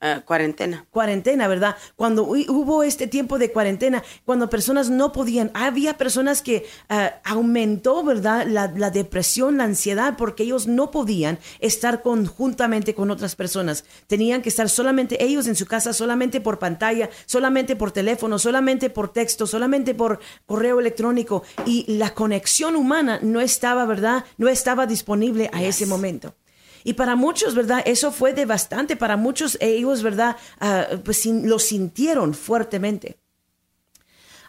Ah, 0.02 0.22
cuarentena. 0.24 0.86
Cuarentena, 0.90 1.46
¿verdad? 1.46 1.76
Cuando 1.94 2.22
hubo 2.24 2.82
este 2.82 3.06
tiempo 3.06 3.38
de 3.38 3.52
cuarentena, 3.52 4.02
cuando 4.24 4.48
personas 4.48 4.88
no 4.88 5.12
podían, 5.12 5.50
había 5.52 5.98
personas 5.98 6.40
que 6.40 6.64
ah, 6.88 7.20
aumentó, 7.22 8.02
¿verdad? 8.02 8.46
La, 8.46 8.90
depresión, 8.90 9.58
la 9.58 9.64
ansiedad, 9.64 10.16
porque 10.16 10.44
ellos 10.44 10.66
no 10.66 10.90
podían 10.90 11.38
estar 11.58 12.00
conjuntamente 12.00 12.94
con 12.94 13.10
otras 13.10 13.36
personas. 13.36 13.84
Tenían 14.06 14.40
que 14.40 14.48
estar 14.48 14.70
solamente 14.70 15.22
ellos 15.22 15.46
en 15.46 15.54
su 15.54 15.66
casa, 15.66 15.92
solamente 15.92 16.40
por 16.40 16.58
pantalla, 16.58 17.10
solamente 17.26 17.76
por 17.76 17.92
teléfono, 17.92 18.38
solamente 18.38 18.88
por 18.88 19.12
texto, 19.12 19.46
solamente 19.46 19.94
por 19.94 20.20
correo 20.46 20.80
electrónico. 20.80 21.42
Y 21.66 21.84
la 21.98 22.14
conexión 22.14 22.74
humana 22.74 23.18
no 23.20 23.42
estaba, 23.42 23.84
¿verdad? 23.84 24.24
No 24.38 24.48
estaba 24.48 24.86
disponible 24.86 25.50
a 25.52 25.62
ese 25.62 25.84
momento. 25.84 26.34
Y 26.84 26.94
para 26.94 27.16
muchos, 27.16 27.54
¿verdad? 27.54 27.82
Eso 27.84 28.12
fue 28.12 28.32
devastante. 28.32 28.96
Para 28.96 29.16
muchos 29.16 29.56
ellos, 29.60 30.02
¿verdad? 30.02 30.36
Ah, 30.60 30.86
pues 31.04 31.24
lo 31.26 31.58
sintieron 31.58 32.34
fuertemente. 32.34 33.18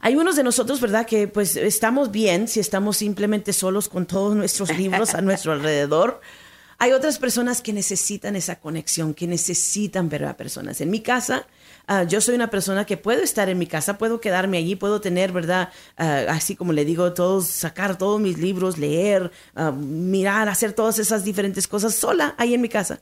Hay 0.04 0.16
unos 0.16 0.36
de 0.36 0.44
nosotros, 0.44 0.82
¿verdad? 0.82 1.06
Que 1.06 1.28
pues 1.28 1.56
estamos 1.56 2.10
bien 2.10 2.48
si 2.48 2.60
estamos 2.60 2.98
simplemente 2.98 3.54
solos 3.54 3.88
con 3.88 4.08
todos 4.08 4.36
nuestros 4.36 4.76
libros 4.76 5.14
a 5.14 5.22
nuestro 5.22 5.52
alrededor. 5.54 6.22
Hay 6.82 6.94
otras 6.94 7.20
personas 7.20 7.62
que 7.62 7.74
necesitan 7.74 8.36
esa 8.36 8.60
conexión, 8.60 9.14
que 9.14 9.28
necesitan 9.28 10.10
ver 10.10 10.26
a 10.26 10.36
personas. 10.36 10.82
En 10.82 10.90
mi 10.90 11.02
casa, 11.02 11.46
Ah, 11.88 12.04
yo 12.04 12.22
soy 12.22 12.36
una 12.36 12.50
persona 12.50 12.86
que 12.86 12.96
puedo 12.96 13.22
estar 13.22 13.50
en 13.50 13.58
mi 13.58 13.68
casa, 13.68 13.98
puedo 13.98 14.22
quedarme 14.22 14.58
allí, 14.58 14.76
puedo 14.76 15.02
tener, 15.02 15.32
¿verdad? 15.32 15.74
Ah, 15.98 16.24
así 16.30 16.56
como 16.56 16.74
le 16.74 16.86
digo, 16.86 17.14
todos, 17.14 17.48
sacar 17.48 17.98
todos 17.98 18.22
mis 18.22 18.38
libros, 18.38 18.78
leer, 18.78 19.30
ah, 19.56 19.72
mirar, 19.72 20.48
hacer 20.48 20.74
todas 20.74 21.00
esas 21.00 21.26
diferentes 21.26 21.68
cosas 21.68 21.94
sola 21.94 22.36
ahí 22.38 22.54
en 22.54 22.62
mi 22.62 22.70
casa. 22.70 23.02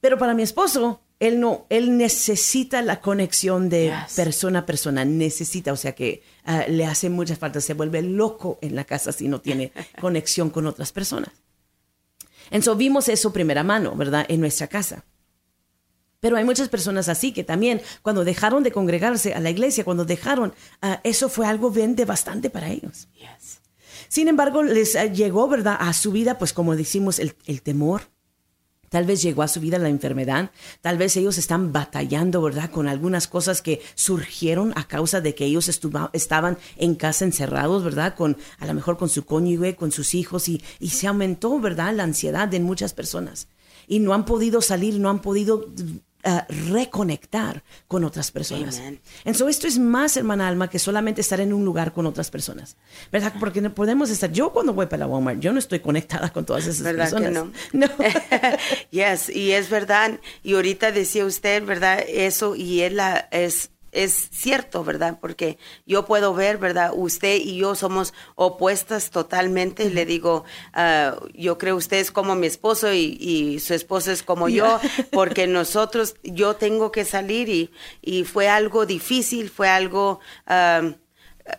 Pero 0.00 0.16
para 0.16 0.34
mi 0.34 0.42
esposo, 0.42 1.00
él 1.18 1.40
no, 1.40 1.66
él 1.70 1.96
necesita 1.96 2.82
la 2.82 3.00
conexión 3.00 3.68
de 3.68 3.92
persona 4.14 4.60
a 4.60 4.66
persona, 4.66 5.04
necesita, 5.04 5.72
o 5.72 5.76
sea 5.76 5.92
que 5.92 6.22
le 6.68 6.86
hace 6.86 7.10
mucha 7.10 7.34
falta, 7.34 7.60
se 7.60 7.74
vuelve 7.74 8.00
loco 8.02 8.58
en 8.62 8.76
la 8.76 8.84
casa 8.84 9.10
si 9.10 9.26
no 9.26 9.40
tiene 9.40 9.72
conexión 10.00 10.50
con 10.50 10.68
otras 10.68 10.92
personas. 10.92 11.30
Entonces 12.50 12.78
vimos 12.78 13.08
eso 13.08 13.32
primera 13.32 13.62
mano, 13.62 13.94
¿verdad? 13.94 14.26
En 14.28 14.40
nuestra 14.40 14.66
casa. 14.66 15.04
Pero 16.20 16.36
hay 16.36 16.44
muchas 16.44 16.68
personas 16.68 17.08
así 17.08 17.32
que 17.32 17.44
también 17.44 17.80
cuando 18.02 18.24
dejaron 18.24 18.62
de 18.62 18.72
congregarse 18.72 19.34
a 19.34 19.40
la 19.40 19.50
iglesia, 19.50 19.84
cuando 19.84 20.04
dejaron, 20.04 20.52
ah, 20.82 21.00
eso 21.04 21.28
fue 21.28 21.46
algo 21.46 21.70
bien 21.70 21.94
devastante 21.94 22.50
para 22.50 22.70
ellos. 22.70 23.08
Sin 24.08 24.26
embargo, 24.26 24.62
les 24.62 24.96
ah, 24.96 25.06
llegó, 25.06 25.48
¿verdad?, 25.48 25.76
a 25.78 25.92
su 25.92 26.10
vida, 26.10 26.38
pues 26.38 26.52
como 26.52 26.74
decimos, 26.74 27.20
el, 27.20 27.62
temor. 27.62 28.02
Tal 28.88 29.04
vez 29.04 29.22
llegó 29.22 29.42
a 29.42 29.48
su 29.48 29.60
vida 29.60 29.78
la 29.78 29.88
enfermedad, 29.88 30.50
tal 30.80 30.98
vez 30.98 31.16
ellos 31.16 31.38
están 31.38 31.72
batallando, 31.72 32.42
¿verdad?, 32.42 32.70
con 32.70 32.88
algunas 32.88 33.28
cosas 33.28 33.62
que 33.62 33.80
surgieron 33.94 34.72
a 34.76 34.86
causa 34.88 35.20
de 35.20 35.34
que 35.34 35.44
ellos 35.44 35.68
estaban 35.68 36.58
en 36.76 36.94
casa 36.94 37.24
encerrados, 37.24 37.84
¿verdad?, 37.84 38.14
con 38.14 38.36
a 38.58 38.66
lo 38.66 38.74
mejor 38.74 38.96
con 38.98 39.08
su 39.08 39.24
cónyuge, 39.24 39.76
con 39.76 39.92
sus 39.92 40.14
hijos 40.14 40.48
y, 40.48 40.62
y 40.78 40.90
se 40.90 41.06
aumentó, 41.06 41.58
¿verdad?, 41.60 41.94
la 41.94 42.04
ansiedad 42.04 42.52
en 42.54 42.62
muchas 42.64 42.92
personas 42.92 43.48
y 43.88 44.00
no 44.00 44.12
han 44.14 44.24
podido 44.24 44.60
salir, 44.60 45.00
no 45.00 45.08
han 45.08 45.20
podido 45.20 45.66
reconectar 46.48 47.62
con 47.86 48.04
otras 48.04 48.30
personas. 48.30 48.80
Entonces, 49.24 49.56
esto 49.56 49.66
es 49.66 49.78
más, 49.78 50.16
hermana 50.16 50.48
Alma, 50.48 50.68
que 50.68 50.78
solamente 50.78 51.20
estar 51.20 51.40
en 51.40 51.52
un 51.52 51.64
lugar 51.64 51.92
con 51.92 52.06
otras 52.06 52.30
personas. 52.30 52.76
¿Verdad? 53.10 53.34
Porque 53.38 53.60
no 53.60 53.74
podemos 53.74 54.10
estar. 54.10 54.30
Yo, 54.32 54.52
cuando 54.52 54.72
voy 54.72 54.86
para 54.86 55.00
la 55.00 55.06
Walmart, 55.06 55.40
yo 55.40 55.52
no 55.52 55.58
estoy 55.58 55.80
conectada 55.80 56.32
con 56.32 56.44
todas 56.44 56.66
esas 56.66 56.82
¿verdad 56.82 57.10
personas. 57.10 57.32
no. 57.32 57.52
no. 57.72 57.88
yes, 58.90 59.28
y 59.28 59.52
es 59.52 59.70
verdad. 59.70 60.20
Y 60.42 60.54
ahorita 60.54 60.92
decía 60.92 61.24
usted, 61.24 61.64
¿verdad? 61.64 62.04
Eso, 62.06 62.54
y 62.56 62.82
él 62.82 62.96
la, 62.96 63.28
es 63.30 63.70
es 64.04 64.28
cierto, 64.30 64.84
¿verdad? 64.84 65.18
Porque 65.20 65.58
yo 65.84 66.06
puedo 66.06 66.32
ver, 66.32 66.58
¿verdad? 66.58 66.92
Usted 66.94 67.36
y 67.36 67.56
yo 67.58 67.74
somos 67.74 68.14
opuestas 68.36 69.10
totalmente. 69.10 69.90
Le 69.90 70.06
digo, 70.06 70.44
ah, 70.72 71.16
yo 71.34 71.58
creo 71.58 71.76
usted 71.76 71.98
es 71.98 72.12
como 72.12 72.36
mi 72.36 72.46
esposo 72.46 72.92
y, 72.92 73.58
su 73.58 73.74
esposo 73.74 74.12
es 74.12 74.22
como 74.22 74.48
yo, 74.48 74.80
porque 75.12 75.46
nosotros, 75.46 76.14
yo 76.22 76.54
tengo 76.54 76.92
que 76.92 77.04
salir 77.04 77.48
y, 77.48 77.70
y 78.00 78.24
fue 78.24 78.48
algo 78.48 78.86
difícil, 78.86 79.50
fue 79.50 79.68
algo... 79.68 80.20
Ah, 80.46 80.82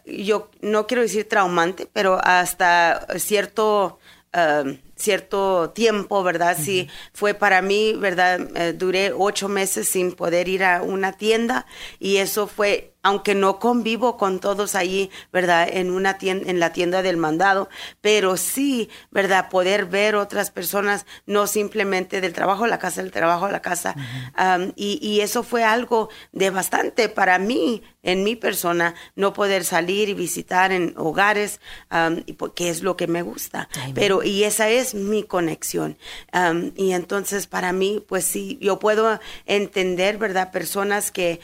yo 0.06 0.52
no 0.62 0.86
quiero 0.86 1.02
decir 1.02 1.28
traumante, 1.28 1.89
pero 1.91 2.19
hasta 2.23 3.08
cierto 3.17 3.99
ah, 4.34 4.63
cierto 5.00 5.72
tiempo, 5.72 6.24
¿verdad? 6.24 6.58
Sí, 6.60 6.90
fue 7.14 7.34
para 7.34 7.62
mí, 7.62 7.94
¿verdad? 7.94 8.48
Eh, 8.56 8.74
duré 8.74 9.14
ocho 9.18 9.48
meses 9.48 9.88
sin 9.88 10.12
poder 10.12 10.48
ir 10.48 10.64
a 10.64 10.82
una 10.82 11.14
tienda 11.14 11.66
y 12.00 12.18
eso 12.18 12.48
fue 12.48 12.94
aunque 13.02 13.34
no 13.34 13.60
convivo 13.60 14.18
con 14.18 14.40
todos 14.40 14.76
allí, 14.76 15.10
¿verdad? 15.32 15.70
En 15.72 15.90
una 15.92 16.18
tienda, 16.18 16.50
en 16.50 16.60
la 16.60 16.74
tienda 16.74 17.02
del 17.02 17.16
mandado, 17.16 17.70
pero 18.02 18.36
sí, 18.36 18.90
¿verdad? 19.10 19.50
Poder 19.50 19.86
ver 19.86 20.16
otras 20.16 20.52
personas, 20.52 21.06
no 21.26 21.48
simplemente 21.48 22.20
del 22.20 22.34
trabajo 22.34 22.66
a 22.66 22.68
la 22.68 22.78
casa, 22.78 23.02
del 23.02 23.12
trabajo 23.12 23.46
a 23.46 23.52
la 23.52 23.62
casa. 23.62 23.96
y, 24.76 25.00
y, 25.02 25.22
eso 25.22 25.44
fue 25.44 25.64
algo 25.64 26.10
de 26.34 26.50
bastante 26.50 27.08
para 27.08 27.40
mí, 27.40 27.84
en 28.04 28.24
mi 28.24 28.36
persona, 28.36 28.96
no 29.16 29.34
poder 29.34 29.64
salir 29.66 30.10
y 30.10 30.14
visitar 30.14 30.72
en 30.72 30.94
hogares, 30.98 31.60
porque 32.38 32.70
es 32.70 32.82
lo 32.82 32.98
que 32.98 33.08
me 33.08 33.22
gusta. 33.22 33.70
Pero, 33.94 34.24
y 34.24 34.44
esa 34.44 34.70
es 34.70 34.88
mi 34.93 35.23
conexión. 35.23 35.97
y 36.75 36.91
entonces, 36.91 37.47
para 37.47 37.73
mí, 37.73 38.04
pues 38.08 38.25
sí, 38.25 38.58
yo 38.62 38.80
puedo 38.80 39.19
entender, 39.45 40.17
¿verdad? 40.17 40.52
Personas 40.52 41.12
que 41.12 41.39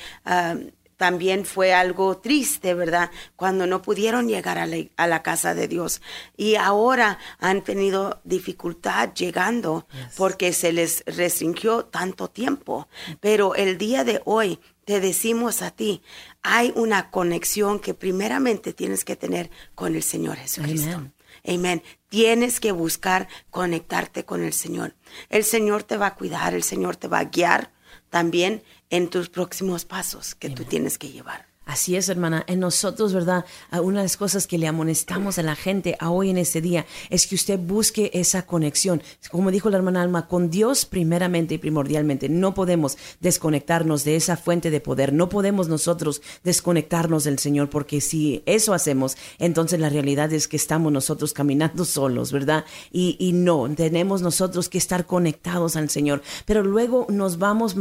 también 0.98 1.46
fue 1.46 1.74
algo 1.74 2.18
triste, 2.18 2.74
¿verdad? 2.74 3.12
Cuando 3.36 3.68
no 3.68 3.82
pudieron 3.82 4.28
llegar 4.28 4.58
a 4.58 5.08
la, 5.08 5.24
casa 5.24 5.54
de 5.54 5.68
Dios. 5.68 6.02
Y 6.38 6.56
ahora 6.56 7.20
han 7.40 7.64
tenido 7.64 8.22
dificultad 8.24 9.14
llegando 9.14 9.88
porque 10.16 10.54
se 10.54 10.72
les 10.72 11.04
restringió 11.06 11.86
tanto 11.86 12.30
tiempo. 12.30 12.88
Pero 13.20 13.56
el 13.56 13.78
día 13.78 14.04
de 14.04 14.22
hoy 14.26 14.60
te 14.86 15.00
decimos 15.00 15.62
a 15.62 15.72
ti, 15.72 16.02
hay 16.44 16.72
una 16.76 17.10
conexión 17.10 17.80
que 17.80 17.94
primeramente 17.94 18.72
tienes 18.72 19.04
que 19.04 19.16
tener 19.16 19.50
con 19.74 19.96
el 19.96 20.04
Señor 20.04 20.38
Jesucristo. 20.38 21.12
Amén. 21.48 21.84
Tienes 22.10 22.60
que 22.60 22.72
buscar 22.72 23.28
conectarte 23.50 24.26
con 24.26 24.44
el 24.44 24.54
Señor. 24.54 24.96
El 25.30 25.44
Señor 25.44 25.84
te 25.84 25.98
va 25.98 26.08
a 26.08 26.16
cuidar, 26.16 26.54
el 26.54 26.64
Señor 26.64 26.96
te 26.96 27.08
va 27.08 27.20
a 27.20 27.26
guiar 27.26 27.72
también 28.10 28.64
en 28.90 29.10
tus 29.10 29.30
próximos 29.30 29.86
pasos 29.86 30.36
que 30.36 30.50
tú 30.50 30.64
tienes 30.64 30.98
que 30.98 31.12
llevar. 31.12 31.45
Así 31.66 31.96
es, 31.96 32.10
hermana. 32.10 32.44
En 32.46 32.60
nosotros, 32.60 33.12
¿verdad? 33.12 33.44
Una 33.72 34.00
de 34.00 34.06
las 34.06 34.18
cosas 34.18 34.46
que 34.46 34.60
le 34.60 34.68
amonestamos 34.68 35.40
a 35.40 35.44
la 35.44 35.56
gente 35.56 35.98
a 36.00 36.12
hoy 36.12 36.30
en 36.30 36.38
este 36.38 36.62
día 36.62 36.86
es 37.10 37.26
que 37.26 37.34
usted 37.34 37.60
busque 37.60 38.12
esa 38.14 38.46
conexión. 38.46 39.02
Como 39.32 39.50
dijo 39.50 39.72
la 39.72 39.78
hermana 39.78 40.04
Alma, 40.04 40.28
con 40.28 40.52
Dios 40.52 40.86
primeramente 40.86 41.56
y 41.56 41.58
primordialmente. 41.58 42.30
No 42.30 42.54
podemos 42.54 43.00
desconectarnos 43.20 44.04
de 44.04 44.16
esa 44.16 44.38
fuente 44.38 44.70
de 44.70 44.80
poder. 44.80 45.12
No 45.12 45.28
podemos 45.28 45.68
nosotros 45.68 46.22
desconectarnos 46.44 47.24
del 47.24 47.40
Señor 47.40 47.72
porque 47.72 48.00
si 48.00 48.44
eso 48.46 48.76
hacemos, 48.76 49.18
entonces 49.40 49.80
la 49.80 49.90
realidad 49.90 50.32
es 50.34 50.48
que 50.48 50.58
estamos 50.58 50.92
nosotros 50.92 51.34
caminando 51.34 51.84
solos, 51.86 52.32
¿verdad? 52.32 52.66
Y, 52.92 53.18
y 53.20 53.34
no, 53.34 53.68
tenemos 53.76 54.22
nosotros 54.22 54.70
que 54.70 54.78
estar 54.78 55.08
conectados 55.08 55.76
al 55.78 55.90
Señor. 55.90 56.22
Pero 56.46 56.62
luego 56.62 57.08
nos 57.10 57.40
vamos 57.40 57.76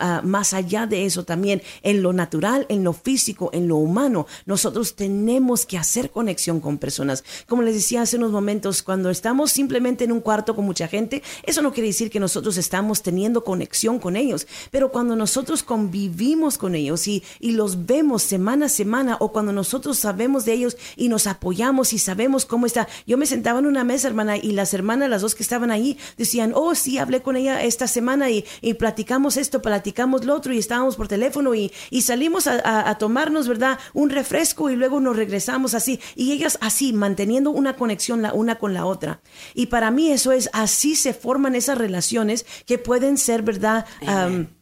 ah, 0.00 0.22
más 0.24 0.54
allá 0.54 0.88
de 0.88 1.06
eso 1.06 1.24
también, 1.24 1.62
en 1.82 2.02
lo 2.02 2.12
natural, 2.12 2.66
en 2.68 2.82
lo 2.82 2.92
físico 2.92 3.27
en 3.52 3.68
lo 3.68 3.76
humano. 3.76 4.26
Nosotros 4.46 4.94
tenemos 4.94 5.66
que 5.66 5.78
hacer 5.78 6.10
conexión 6.10 6.60
con 6.60 6.78
personas. 6.78 7.24
Como 7.46 7.62
les 7.62 7.74
decía 7.74 8.02
hace 8.02 8.16
unos 8.16 8.32
momentos, 8.32 8.82
cuando 8.82 9.10
estamos 9.10 9.50
simplemente 9.50 10.04
en 10.04 10.12
un 10.12 10.20
cuarto 10.20 10.54
con 10.54 10.64
mucha 10.64 10.88
gente, 10.88 11.22
eso 11.42 11.62
no 11.62 11.72
quiere 11.72 11.88
decir 11.88 12.10
que 12.10 12.20
nosotros 12.20 12.56
estamos 12.56 13.02
teniendo 13.02 13.44
conexión 13.44 13.98
con 13.98 14.16
ellos. 14.16 14.46
Pero 14.70 14.90
cuando 14.90 15.16
nosotros 15.16 15.62
convivimos 15.62 16.58
con 16.58 16.74
ellos 16.74 17.06
y, 17.08 17.22
y 17.40 17.52
los 17.52 17.86
vemos 17.86 18.22
semana 18.22 18.66
a 18.66 18.68
semana, 18.68 19.16
o 19.20 19.32
cuando 19.32 19.52
nosotros 19.52 19.98
sabemos 19.98 20.44
de 20.44 20.52
ellos 20.52 20.76
y 20.96 21.08
nos 21.08 21.26
apoyamos 21.26 21.92
y 21.92 21.98
sabemos 21.98 22.46
cómo 22.46 22.66
está. 22.66 22.88
Yo 23.06 23.18
me 23.18 23.26
sentaba 23.26 23.58
en 23.58 23.66
una 23.66 23.84
mesa, 23.84 24.08
hermana, 24.08 24.36
y 24.36 24.52
las 24.52 24.74
hermanas, 24.74 25.10
las 25.10 25.22
dos 25.22 25.34
que 25.34 25.42
estaban 25.42 25.70
ahí, 25.70 25.98
decían, 26.16 26.52
oh, 26.54 26.74
sí, 26.74 26.98
hablé 26.98 27.22
con 27.22 27.36
ella 27.36 27.62
esta 27.62 27.86
semana 27.86 28.30
y, 28.30 28.44
y 28.60 28.74
platicamos 28.74 29.36
esto, 29.36 29.60
platicamos 29.62 30.24
lo 30.24 30.34
otro 30.34 30.52
y 30.52 30.58
estábamos 30.58 30.96
por 30.96 31.08
teléfono 31.08 31.54
y, 31.54 31.72
y 31.90 32.02
salimos 32.02 32.46
a 32.46 32.96
tomar 32.98 33.17
¿verdad? 33.48 33.78
Un 33.94 34.10
refresco 34.10 34.70
y 34.70 34.76
luego 34.76 35.00
nos 35.00 35.16
regresamos 35.16 35.74
así. 35.74 36.00
Y 36.14 36.32
ellas 36.32 36.58
así, 36.60 36.92
manteniendo 36.92 37.50
una 37.50 37.76
conexión 37.76 38.22
la 38.22 38.32
una 38.32 38.58
con 38.58 38.74
la 38.74 38.86
otra. 38.86 39.20
Y 39.54 39.66
para 39.66 39.90
mí 39.90 40.10
eso 40.10 40.32
es, 40.32 40.48
así 40.52 40.94
se 40.94 41.14
forman 41.14 41.54
esas 41.54 41.78
relaciones 41.78 42.46
que 42.66 42.78
pueden 42.78 43.18
ser, 43.18 43.42
¿verdad? 43.42 43.86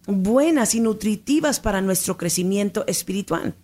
buenas 0.07 0.75
y 0.75 0.81
nutritivas 0.81 1.59
para 1.59 1.81
nuestro 1.81 2.17
crecimiento 2.17 2.85
espiritual 2.87 3.57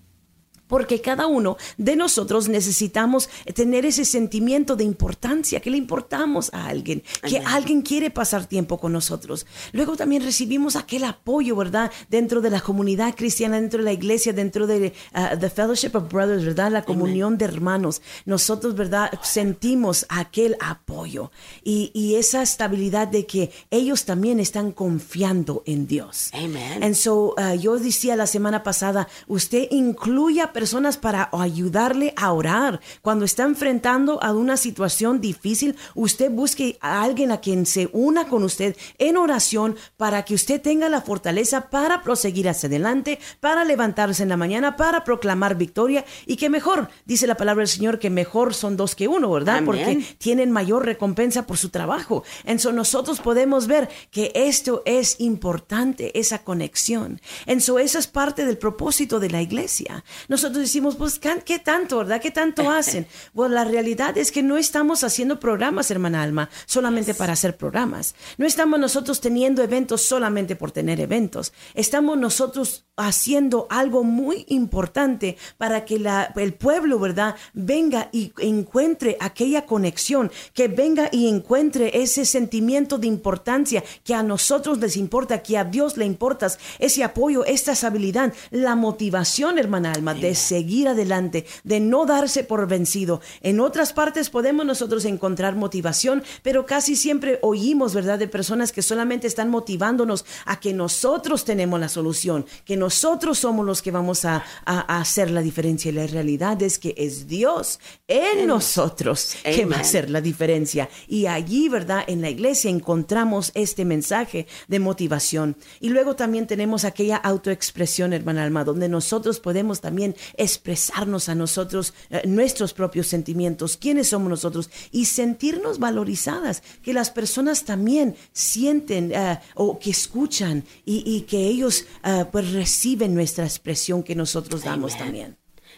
porque 0.72 1.02
cada 1.02 1.26
uno 1.26 1.58
de 1.76 1.96
nosotros 1.96 2.48
necesitamos 2.48 3.28
tener 3.54 3.84
ese 3.84 4.06
sentimiento 4.06 4.74
de 4.74 4.84
importancia, 4.84 5.60
que 5.60 5.70
le 5.70 5.76
importamos 5.76 6.48
a 6.54 6.68
alguien, 6.68 7.02
que 7.28 7.40
alguien 7.40 7.82
quiere 7.82 8.10
pasar 8.10 8.46
tiempo 8.46 8.78
con 8.78 8.90
nosotros. 8.90 9.44
Luego 9.72 9.98
también 9.98 10.22
recibimos 10.22 10.76
aquel 10.76 11.04
apoyo, 11.04 11.56
¿verdad? 11.56 11.92
Dentro 12.08 12.40
de 12.40 12.48
la 12.48 12.62
comunidad 12.62 13.14
cristiana, 13.14 13.60
dentro 13.60 13.80
de 13.80 13.84
la 13.84 13.92
iglesia, 13.92 14.32
dentro 14.32 14.66
de 14.66 14.94
uh, 15.14 15.38
the 15.38 15.50
Fellowship 15.50 15.90
of 15.92 16.10
Brothers, 16.10 16.42
¿verdad? 16.42 16.72
La 16.72 16.86
comunión 16.86 17.36
de 17.36 17.44
hermanos. 17.44 18.00
Nosotros, 18.24 18.74
¿verdad? 18.74 19.10
Sentimos 19.20 20.06
aquel 20.08 20.56
apoyo 20.58 21.32
y, 21.62 21.90
y, 21.92 22.14
esa 22.14 22.40
estabilidad 22.40 23.08
de 23.08 23.26
que 23.26 23.50
ellos 23.70 24.06
también 24.06 24.40
están 24.40 24.72
confiando 24.72 25.62
en 25.66 25.86
Dios. 25.86 26.30
Amen. 26.32 26.82
And 26.82 26.94
so, 26.94 27.34
uh, 27.36 27.56
yo 27.60 27.76
decía 27.78 28.16
la 28.16 28.26
semana 28.26 28.62
pasada, 28.62 29.06
usted 29.26 29.68
incluya 29.70 30.54
personas 30.62 30.96
para 30.96 31.28
ayudarle 31.32 32.14
a 32.16 32.32
orar. 32.32 32.80
Cuando 33.00 33.24
está 33.24 33.42
enfrentando 33.42 34.22
a 34.22 34.32
una 34.32 34.56
situación 34.56 35.20
difícil, 35.20 35.74
usted 35.96 36.30
busque 36.30 36.78
a 36.80 37.02
alguien 37.02 37.32
a 37.32 37.40
quien 37.40 37.66
se 37.66 37.90
una 37.92 38.28
con 38.28 38.44
usted 38.44 38.76
en 38.98 39.16
oración 39.16 39.74
para 39.96 40.24
que 40.24 40.34
usted 40.34 40.62
tenga 40.62 40.88
la 40.88 41.00
fortaleza 41.00 41.68
para 41.68 42.04
proseguir 42.04 42.48
hacia 42.48 42.68
adelante, 42.68 43.18
para 43.40 43.64
levantarse 43.64 44.22
en 44.22 44.28
la 44.28 44.36
mañana, 44.36 44.76
para 44.76 45.02
proclamar 45.02 45.56
victoria 45.56 46.04
y 46.26 46.36
que 46.36 46.48
mejor, 46.48 46.88
dice 47.06 47.26
la 47.26 47.36
palabra 47.36 47.62
del 47.62 47.68
Señor, 47.68 47.98
que 47.98 48.08
mejor 48.08 48.54
son 48.54 48.76
dos 48.76 48.94
que 48.94 49.08
uno, 49.08 49.32
¿verdad? 49.32 49.64
Porque 49.64 50.06
tienen 50.18 50.52
mayor 50.52 50.86
recompensa 50.86 51.44
por 51.44 51.58
su 51.58 51.70
trabajo. 51.70 52.22
Entonces 52.44 52.72
nosotros 52.72 53.18
podemos 53.18 53.66
ver 53.66 53.88
que 54.12 54.30
esto 54.32 54.84
es 54.86 55.16
importante, 55.18 56.16
esa 56.16 56.44
conexión. 56.44 57.20
Entonces 57.46 57.86
eso 57.86 57.98
es 57.98 58.06
parte 58.06 58.44
del 58.44 58.58
propósito 58.58 59.18
de 59.18 59.30
la 59.30 59.42
iglesia. 59.42 60.04
Nosotros 60.42 60.64
decimos, 60.64 60.96
pues, 60.96 61.20
¿qué 61.20 61.60
tanto, 61.60 61.98
verdad? 61.98 62.20
¿Qué 62.20 62.32
tanto 62.32 62.68
hacen? 62.68 63.06
Bueno, 63.32 63.54
la 63.54 63.64
realidad 63.64 64.18
es 64.18 64.32
que 64.32 64.42
no 64.42 64.56
estamos 64.56 65.04
haciendo 65.04 65.38
programas, 65.38 65.90
hermana 65.90 66.22
Alma, 66.22 66.50
solamente 66.66 67.14
para 67.14 67.32
hacer 67.32 67.56
programas. 67.56 68.14
No 68.36 68.46
estamos 68.46 68.78
nosotros 68.78 69.20
teniendo 69.20 69.62
eventos 69.62 70.02
solamente 70.02 70.56
por 70.56 70.72
tener 70.72 71.00
eventos. 71.00 71.52
Estamos 71.74 72.18
nosotros 72.18 72.84
haciendo 72.96 73.66
algo 73.70 74.04
muy 74.04 74.44
importante 74.48 75.38
para 75.56 75.84
que 75.84 75.98
la, 75.98 76.32
el 76.36 76.54
pueblo, 76.54 76.98
¿verdad?, 76.98 77.36
venga 77.54 78.10
y 78.12 78.32
encuentre 78.38 79.16
aquella 79.20 79.64
conexión, 79.64 80.30
que 80.52 80.68
venga 80.68 81.08
y 81.10 81.28
encuentre 81.28 82.02
ese 82.02 82.26
sentimiento 82.26 82.98
de 82.98 83.06
importancia 83.06 83.82
que 84.04 84.14
a 84.14 84.22
nosotros 84.22 84.78
les 84.78 84.96
importa, 84.96 85.42
que 85.42 85.56
a 85.56 85.64
Dios 85.64 85.96
le 85.96 86.04
importa, 86.04 86.48
ese 86.78 87.04
apoyo, 87.04 87.44
esta 87.44 87.72
estabilidad, 87.72 88.32
la 88.50 88.74
motivación, 88.74 89.58
hermana 89.58 89.92
Alma, 89.92 90.14
de 90.14 90.31
seguir 90.34 90.88
adelante, 90.88 91.46
de 91.64 91.80
no 91.80 92.06
darse 92.06 92.44
por 92.44 92.66
vencido. 92.66 93.20
En 93.40 93.60
otras 93.60 93.92
partes 93.92 94.30
podemos 94.30 94.66
nosotros 94.66 95.04
encontrar 95.04 95.56
motivación, 95.56 96.22
pero 96.42 96.66
casi 96.66 96.96
siempre 96.96 97.38
oímos, 97.42 97.94
¿verdad?, 97.94 98.18
de 98.18 98.28
personas 98.28 98.72
que 98.72 98.82
solamente 98.82 99.26
están 99.26 99.50
motivándonos 99.50 100.24
a 100.44 100.60
que 100.60 100.72
nosotros 100.72 101.44
tenemos 101.44 101.80
la 101.80 101.88
solución, 101.88 102.46
que 102.64 102.76
nosotros 102.76 103.38
somos 103.38 103.66
los 103.66 103.82
que 103.82 103.90
vamos 103.90 104.24
a, 104.24 104.44
hacer 104.64 105.30
la 105.30 105.42
diferencia. 105.42 105.90
Y 105.90 105.94
la 105.94 106.06
realidad 106.06 106.60
es 106.62 106.78
que 106.78 106.94
es 106.96 107.26
Dios 107.26 107.80
en 108.08 108.46
nosotros 108.46 109.36
que 109.42 109.64
va 109.64 109.76
a 109.76 109.80
hacer 109.80 110.10
la 110.10 110.20
diferencia. 110.20 110.88
Y 111.08 111.26
allí, 111.26 111.68
¿verdad?, 111.68 112.04
en 112.06 112.20
la 112.20 112.30
iglesia 112.30 112.70
encontramos 112.70 113.50
este 113.54 113.84
mensaje 113.84 114.46
de 114.68 114.80
motivación. 114.80 115.56
Y 115.80 115.90
luego 115.90 116.16
también 116.16 116.46
tenemos 116.46 116.84
aquella 116.84 117.16
autoexpresión, 117.16 118.12
hermana 118.12 118.44
Alma, 118.44 118.64
donde 118.64 118.88
nosotros 118.88 119.40
podemos 119.40 119.80
también 119.80 120.14
expresarnos 120.36 121.28
a 121.28 121.34
nosotros 121.34 121.94
eh, 122.10 122.22
nuestros 122.26 122.72
propios 122.72 123.06
sentimientos, 123.06 123.76
quiénes 123.76 124.08
somos 124.08 124.28
nosotros 124.28 124.70
y 124.90 125.06
sentirnos 125.06 125.78
valorizadas, 125.78 126.62
que 126.82 126.92
las 126.92 127.10
personas 127.10 127.64
también 127.64 128.16
sienten 128.32 129.12
eh, 129.12 129.40
o 129.54 129.78
que 129.78 129.90
escuchan 129.90 130.64
y, 130.84 131.22
que 131.22 131.46
ellos 131.46 131.84
eh, 132.04 132.24
pues 132.30 132.52
reciben 132.52 133.14
nuestra 133.14 133.44
expresión 133.44 134.02
que 134.02 134.14
nosotros 134.14 134.64
damos 134.64 134.96
también. 134.96 135.36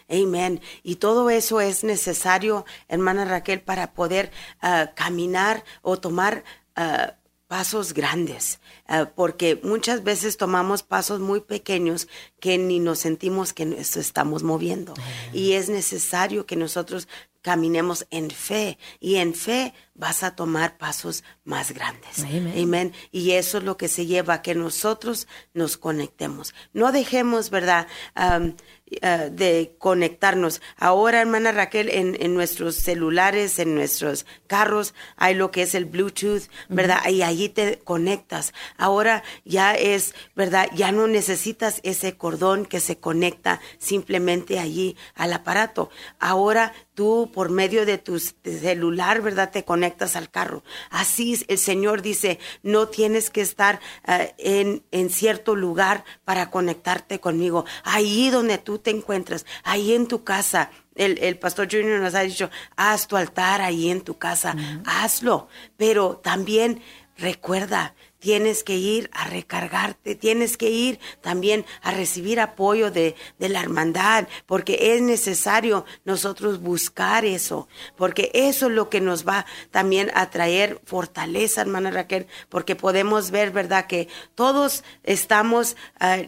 Amén. 0.09 0.61
Y 0.83 0.95
todo 0.95 1.29
eso 1.29 1.61
es 1.61 1.83
necesario, 1.83 2.65
hermana 2.87 3.25
Raquel, 3.25 3.61
para 3.61 3.93
poder 3.93 4.31
caminar 4.95 5.63
o 5.81 5.97
tomar 5.97 6.43
pasos 7.55 7.93
grandes, 7.93 8.59
eh, 8.89 9.05
porque 9.15 9.61
muchas 9.63 10.03
veces 10.03 10.35
tomamos 10.35 10.83
pasos 10.83 11.21
muy 11.21 11.39
pequeños 11.39 12.09
que 12.41 12.57
ni 12.57 12.79
nos 12.79 12.99
sentimos 12.99 13.53
que 13.53 13.65
nos 13.65 13.95
estamos 13.95 14.43
moviendo. 14.43 14.93
Y 15.31 15.53
es 15.53 15.69
necesario 15.69 16.45
que 16.45 16.57
nosotros 16.57 17.07
caminemos 17.41 18.07
en 18.09 18.29
fe 18.29 18.77
y 18.99 19.15
en 19.15 19.33
fe 19.33 19.73
vas 19.93 20.23
a 20.23 20.35
tomar 20.35 20.77
pasos 20.77 21.23
más 21.45 21.71
grandes. 21.71 22.23
Amén. 22.23 22.91
Y 23.11 23.31
eso 23.31 23.59
es 23.59 23.63
lo 23.63 23.77
que 23.77 23.87
se 23.87 24.05
lleva 24.05 24.33
a 24.33 24.41
que 24.41 24.53
nosotros 24.53 25.25
nos 25.53 25.77
conectemos. 25.77 26.53
No 26.73 26.91
dejemos, 26.91 27.51
¿verdad? 27.51 27.87
Eh, 29.01 29.29
de 29.31 29.75
conectarnos. 29.77 30.61
Ahora, 30.77 31.21
hermana 31.21 31.51
Raquel, 31.51 31.89
en, 31.89 32.33
nuestros 32.33 32.75
celulares, 32.75 33.59
en 33.59 33.75
nuestros 33.75 34.25
carros, 34.47 34.93
hay 35.17 35.35
lo 35.35 35.51
que 35.51 35.63
es 35.63 35.75
el 35.75 35.85
Bluetooth, 35.85 36.43
¿verdad? 36.69 37.07
Y 37.09 37.21
allí 37.21 37.49
te 37.49 37.79
conectas. 37.79 38.53
Ahora 38.77 39.23
ya 39.43 39.73
es, 39.73 40.15
¿verdad? 40.35 40.69
Ya 40.75 40.91
no 40.91 41.07
necesitas 41.07 41.81
ese 41.83 42.17
cordón 42.17 42.65
que 42.65 42.79
se 42.79 42.97
conecta 42.97 43.59
simplemente 43.77 44.59
allí 44.59 44.95
al 45.15 45.33
aparato. 45.33 45.89
Ahora 46.19 46.73
tú, 46.95 47.29
por 47.33 47.49
medio 47.49 47.85
de 47.85 47.97
tu 47.97 48.19
celular, 48.19 49.21
¿verdad? 49.21 49.51
Te 49.51 49.63
conectas 49.63 50.15
al 50.15 50.31
carro. 50.31 50.63
Así 50.89 51.45
el 51.47 51.59
Señor 51.59 52.01
dice, 52.01 52.39
no 52.63 52.87
tienes 52.87 53.29
que 53.29 53.41
estar 53.41 53.79
eh, 54.07 54.33
en, 54.37 54.83
en 54.91 55.09
cierto 55.09 55.55
lugar 55.55 56.03
para 56.23 56.49
conectarte 56.49 57.19
conmigo. 57.19 57.65
Ahí 57.83 58.29
donde 58.29 58.57
tú 58.57 58.79
te 58.79 58.89
encuentras, 58.89 59.45
ahí 59.63 59.93
en 59.93 60.07
tu 60.07 60.23
casa. 60.23 60.71
El, 60.95 61.17
el 61.19 61.37
pastor 61.37 61.67
Junior 61.69 61.99
nos 61.99 62.15
ha 62.15 62.21
dicho, 62.21 62.49
haz 62.77 63.07
tu 63.07 63.17
altar 63.17 63.61
ahí 63.61 63.89
en 63.89 64.01
tu 64.01 64.17
casa, 64.17 64.55
hazlo, 64.85 65.49
pero 65.75 66.21
también 66.23 66.81
recuerda, 67.17 67.95
tienes 68.25 68.63
que 68.63 68.75
ir 68.75 69.11
a 69.13 69.27
recargarte, 69.27 70.15
tienes 70.15 70.57
que 70.57 70.71
ir 70.71 70.99
también 71.21 71.63
a 71.83 71.91
recibir 71.91 72.39
apoyo 72.39 72.89
de, 72.89 73.15
de, 73.37 73.49
la 73.49 73.61
hermandad, 73.61 74.27
porque 74.47 74.95
es 74.95 75.01
necesario 75.03 75.85
nosotros 76.05 76.59
buscar 76.59 77.23
eso, 77.23 77.67
porque 77.95 78.31
eso 78.33 78.65
es 78.65 78.71
lo 78.71 78.89
que 78.89 78.99
nos 78.99 79.27
va 79.27 79.45
también 79.69 80.09
a 80.15 80.31
traer 80.31 80.81
fortaleza, 80.85 81.61
hermana 81.61 81.91
Raquel, 81.91 82.25
porque 82.49 82.75
podemos 82.75 83.29
ver, 83.29 83.51
¿verdad?, 83.51 83.85
que 83.85 84.07
todos 84.33 84.83
estamos... 85.03 85.77
Ah, 85.99 86.23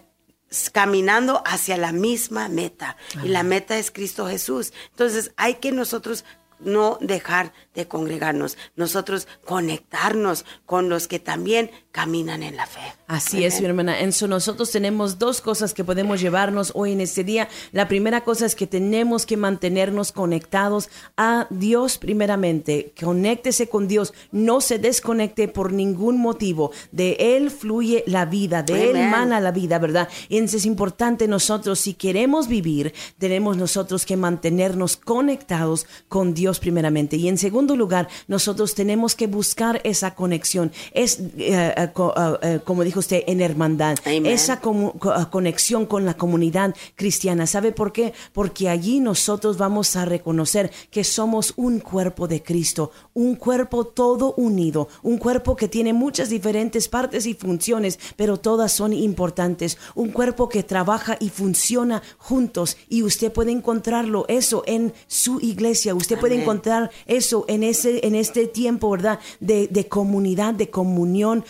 caminando 0.71 1.43
hacia 1.45 1.75
la 1.75 1.91
misma 1.91 2.47
meta. 2.47 2.95
Y 3.21 3.27
la 3.27 3.43
meta 3.43 3.77
es 3.77 3.91
Cristo 3.91 4.27
Jesús. 4.27 4.71
Entonces 4.91 5.33
hay 5.35 5.55
que 5.55 5.73
nosotros 5.73 6.23
no 6.59 6.97
dejar 7.01 7.53
de 7.73 7.87
congregarnos, 7.87 8.57
nosotros 8.75 9.27
conectarnos 9.45 10.45
con 10.65 10.89
los 10.89 11.07
que 11.07 11.19
también 11.19 11.71
caminan 11.97 12.43
en 12.43 12.55
la 12.55 12.67
fe. 12.67 12.93
Así 13.07 13.43
es, 13.43 13.59
mi 13.59 13.65
hermana. 13.65 13.99
Enzo, 14.01 14.27
nosotros 14.27 14.69
tenemos 14.69 15.17
dos 15.17 15.41
cosas 15.41 15.73
que 15.73 15.83
podemos 15.83 16.21
llevarnos 16.21 16.71
hoy 16.75 16.91
en 16.91 17.01
este 17.01 17.23
día. 17.23 17.49
La 17.71 17.87
primera 17.87 18.21
cosa 18.21 18.45
es 18.45 18.53
que 18.53 18.67
tenemos 18.67 19.25
que 19.25 19.35
mantenernos 19.35 20.11
conectados 20.11 20.89
a 21.17 21.47
Dios 21.49 21.97
primeramente. 21.97 22.93
Conéctese 23.01 23.67
con 23.67 23.87
Dios, 23.87 24.13
no 24.31 24.61
se 24.61 24.77
desconecte 24.77 25.47
por 25.47 25.73
ningún 25.73 26.19
motivo. 26.19 26.69
De 26.91 27.17
Él 27.19 27.49
fluye 27.49 28.03
la 28.05 28.25
vida, 28.25 28.61
de 28.61 28.91
Él 28.91 29.09
mana 29.09 29.39
la 29.39 29.51
vida, 29.51 29.79
¿verdad? 29.79 30.07
Y 30.29 30.37
entonces 30.37 30.61
es 30.61 30.65
importante 30.67 31.27
nosotros, 31.27 31.79
si 31.79 31.95
queremos 31.95 32.47
vivir, 32.47 32.93
tenemos 33.17 33.57
nosotros 33.57 34.05
que 34.05 34.17
mantenernos 34.17 34.97
conectados 34.97 35.87
con 36.09 36.35
Dios 36.35 36.59
primeramente. 36.59 37.15
Y 37.15 37.27
en 37.27 37.39
segundo 37.39 37.75
lugar, 37.75 38.07
nosotros 38.27 38.75
tenemos 38.75 39.15
que 39.15 39.25
buscar 39.25 39.81
esa 39.83 40.13
conexión. 40.13 40.71
Es, 40.93 41.21
eh, 41.39 41.86
eh, 41.95 42.37
eh, 42.41 42.59
como 42.63 42.83
dijo 42.83 42.99
usted, 42.99 43.23
en 43.27 43.41
hermandad. 43.41 43.97
Esa 44.05 44.59
conexión 44.59 45.85
con 45.85 46.05
la 46.05 46.15
comunidad 46.15 46.75
cristiana. 46.95 47.47
¿Sabe 47.47 47.71
por 47.71 47.91
qué? 47.91 48.13
Porque 48.33 48.69
allí 48.69 48.99
nosotros 48.99 49.57
vamos 49.57 49.95
a 49.95 50.05
reconocer 50.05 50.71
que 50.91 51.03
somos 51.03 51.53
un 51.55 51.79
cuerpo 51.79 52.27
de 52.27 52.43
Cristo, 52.43 52.91
un 53.13 53.35
cuerpo 53.35 53.85
todo 53.85 54.33
unido, 54.35 54.87
un 55.03 55.17
cuerpo 55.17 55.55
que 55.55 55.67
tiene 55.67 55.93
muchas 55.93 56.29
diferentes 56.29 56.87
partes 56.87 57.25
y 57.25 57.33
funciones, 57.33 57.99
pero 58.15 58.37
todas 58.37 58.71
son 58.71 58.93
importantes. 58.93 59.77
Un 59.95 60.09
cuerpo 60.11 60.49
que 60.49 60.63
trabaja 60.63 61.17
y 61.19 61.29
funciona 61.29 62.01
juntos 62.17 62.77
y 62.89 63.03
usted 63.03 63.31
puede 63.31 63.51
encontrarlo 63.51 64.25
eso 64.27 64.63
en 64.65 64.93
su 65.07 65.39
iglesia. 65.39 65.95
Usted 65.95 66.19
puede 66.19 66.41
encontrar 66.41 66.91
eso 67.05 67.45
en, 67.47 67.63
ese, 67.63 68.05
en 68.05 68.15
este 68.15 68.47
tiempo, 68.47 68.89
¿verdad? 68.89 69.19
De, 69.39 69.67
de 69.67 69.87
comunidad, 69.87 70.53
de 70.53 70.69
comunión, 70.69 71.43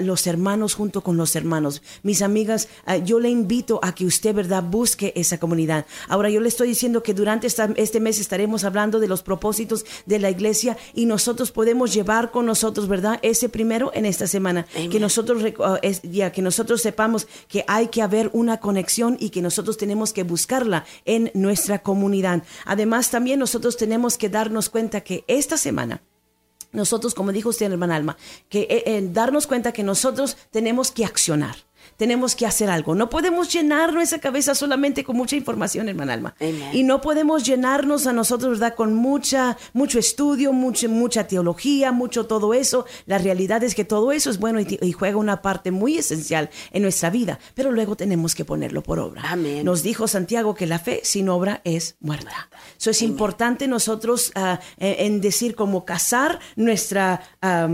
los 0.00 0.26
hermanos 0.26 0.74
junto 0.74 1.02
con 1.02 1.16
los 1.16 1.36
hermanos. 1.36 1.82
Mis 2.02 2.22
amigas, 2.22 2.68
ah, 2.86 2.96
yo 2.96 3.20
le 3.20 3.30
invito 3.30 3.80
a 3.82 3.94
que 3.94 4.06
usted, 4.06 4.34
¿verdad? 4.34 4.62
Busque 4.62 5.12
esa 5.16 5.38
comunidad. 5.38 5.86
Ahora, 6.08 6.30
yo 6.30 6.40
le 6.40 6.48
estoy 6.48 6.68
diciendo 6.68 7.02
que 7.02 7.14
durante 7.14 7.46
este 7.46 8.00
mes 8.00 8.18
estaremos 8.18 8.64
hablando 8.64 9.00
de 9.00 9.08
los 9.08 9.22
propósitos 9.22 9.84
de 10.06 10.18
la 10.18 10.30
iglesia 10.30 10.76
y 10.94 11.06
nosotros 11.06 11.50
podemos 11.50 11.92
llevar 11.92 12.30
con 12.30 12.46
nosotros, 12.46 12.88
¿verdad? 12.88 13.18
Ese 13.22 13.48
primero 13.48 13.90
en 13.94 14.06
esta 14.06 14.26
semana. 14.26 14.66
Que 14.90 15.00
nosotros, 15.00 15.42
ah, 15.60 15.78
ya, 16.02 16.32
que 16.32 16.42
nosotros 16.42 16.82
sepamos 16.82 17.26
que 17.48 17.64
hay 17.68 17.88
que 17.88 18.02
haber 18.02 18.30
una 18.32 18.58
conexión 18.58 19.16
y 19.20 19.30
que 19.30 19.42
nosotros 19.42 19.76
tenemos 19.76 20.12
que 20.12 20.22
buscarla 20.22 20.84
en 21.04 21.30
nuestra 21.34 21.80
comunidad. 21.80 22.42
Además, 22.64 23.10
también 23.10 23.38
nosotros 23.38 23.76
tenemos 23.76 24.18
que 24.18 24.28
darnos 24.28 24.68
cuenta 24.68 25.02
que 25.02 25.24
esta 25.28 25.56
semana 25.56 26.02
nosotros, 26.74 27.14
como 27.14 27.32
dijo 27.32 27.48
usted, 27.48 27.70
hermana 27.70 27.96
Alma, 27.96 28.16
que 28.48 28.66
eh, 28.68 29.08
darnos 29.10 29.46
cuenta 29.46 29.72
que 29.72 29.82
nosotros 29.82 30.36
tenemos 30.50 30.90
que 30.90 31.04
accionar 31.04 31.56
tenemos 31.96 32.34
que 32.34 32.46
hacer 32.46 32.70
algo. 32.70 32.94
No 32.94 33.08
podemos 33.08 33.52
llenar 33.52 33.92
nuestra 33.92 34.18
cabeza 34.18 34.54
solamente 34.54 35.04
con 35.04 35.16
mucha 35.16 35.36
información, 35.36 35.88
hermana 35.88 36.14
Alma. 36.14 36.34
Y 36.72 36.82
no 36.82 37.00
podemos 37.00 37.44
llenarnos 37.44 38.06
a 38.06 38.12
nosotros, 38.12 38.58
¿verdad? 38.58 38.74
Con 38.74 38.94
mucha, 38.94 39.56
mucho 39.72 39.98
estudio, 39.98 40.52
mucha, 40.52 40.88
mucha 40.88 41.26
teología, 41.26 41.92
mucho 41.92 42.26
todo 42.26 42.54
eso. 42.54 42.86
La 43.06 43.18
realidad 43.18 43.62
es 43.62 43.74
que 43.74 43.84
todo 43.84 44.12
eso 44.12 44.30
es 44.30 44.38
bueno 44.38 44.60
y, 44.60 44.92
juega 44.92 45.16
una 45.16 45.42
parte 45.42 45.70
muy 45.70 45.98
esencial 45.98 46.50
en 46.70 46.82
nuestra 46.82 47.10
vida, 47.10 47.38
pero 47.54 47.72
luego 47.72 47.96
tenemos 47.96 48.34
que 48.34 48.44
ponerlo 48.44 48.82
por 48.82 48.98
obra. 48.98 49.36
Nos 49.36 49.82
dijo 49.82 50.06
Santiago 50.08 50.54
que 50.54 50.66
la 50.66 50.78
fe 50.78 51.00
sin 51.02 51.28
obra 51.28 51.60
es 51.64 51.96
muerta. 52.00 52.48
Eso 52.78 52.90
es 52.90 53.02
importante 53.02 53.66
nosotros 53.66 54.32
ah, 54.34 54.60
en 54.78 55.20
decir 55.20 55.54
como 55.54 55.84
casar 55.84 56.38
nuestra, 56.56 57.22
ah, 57.42 57.68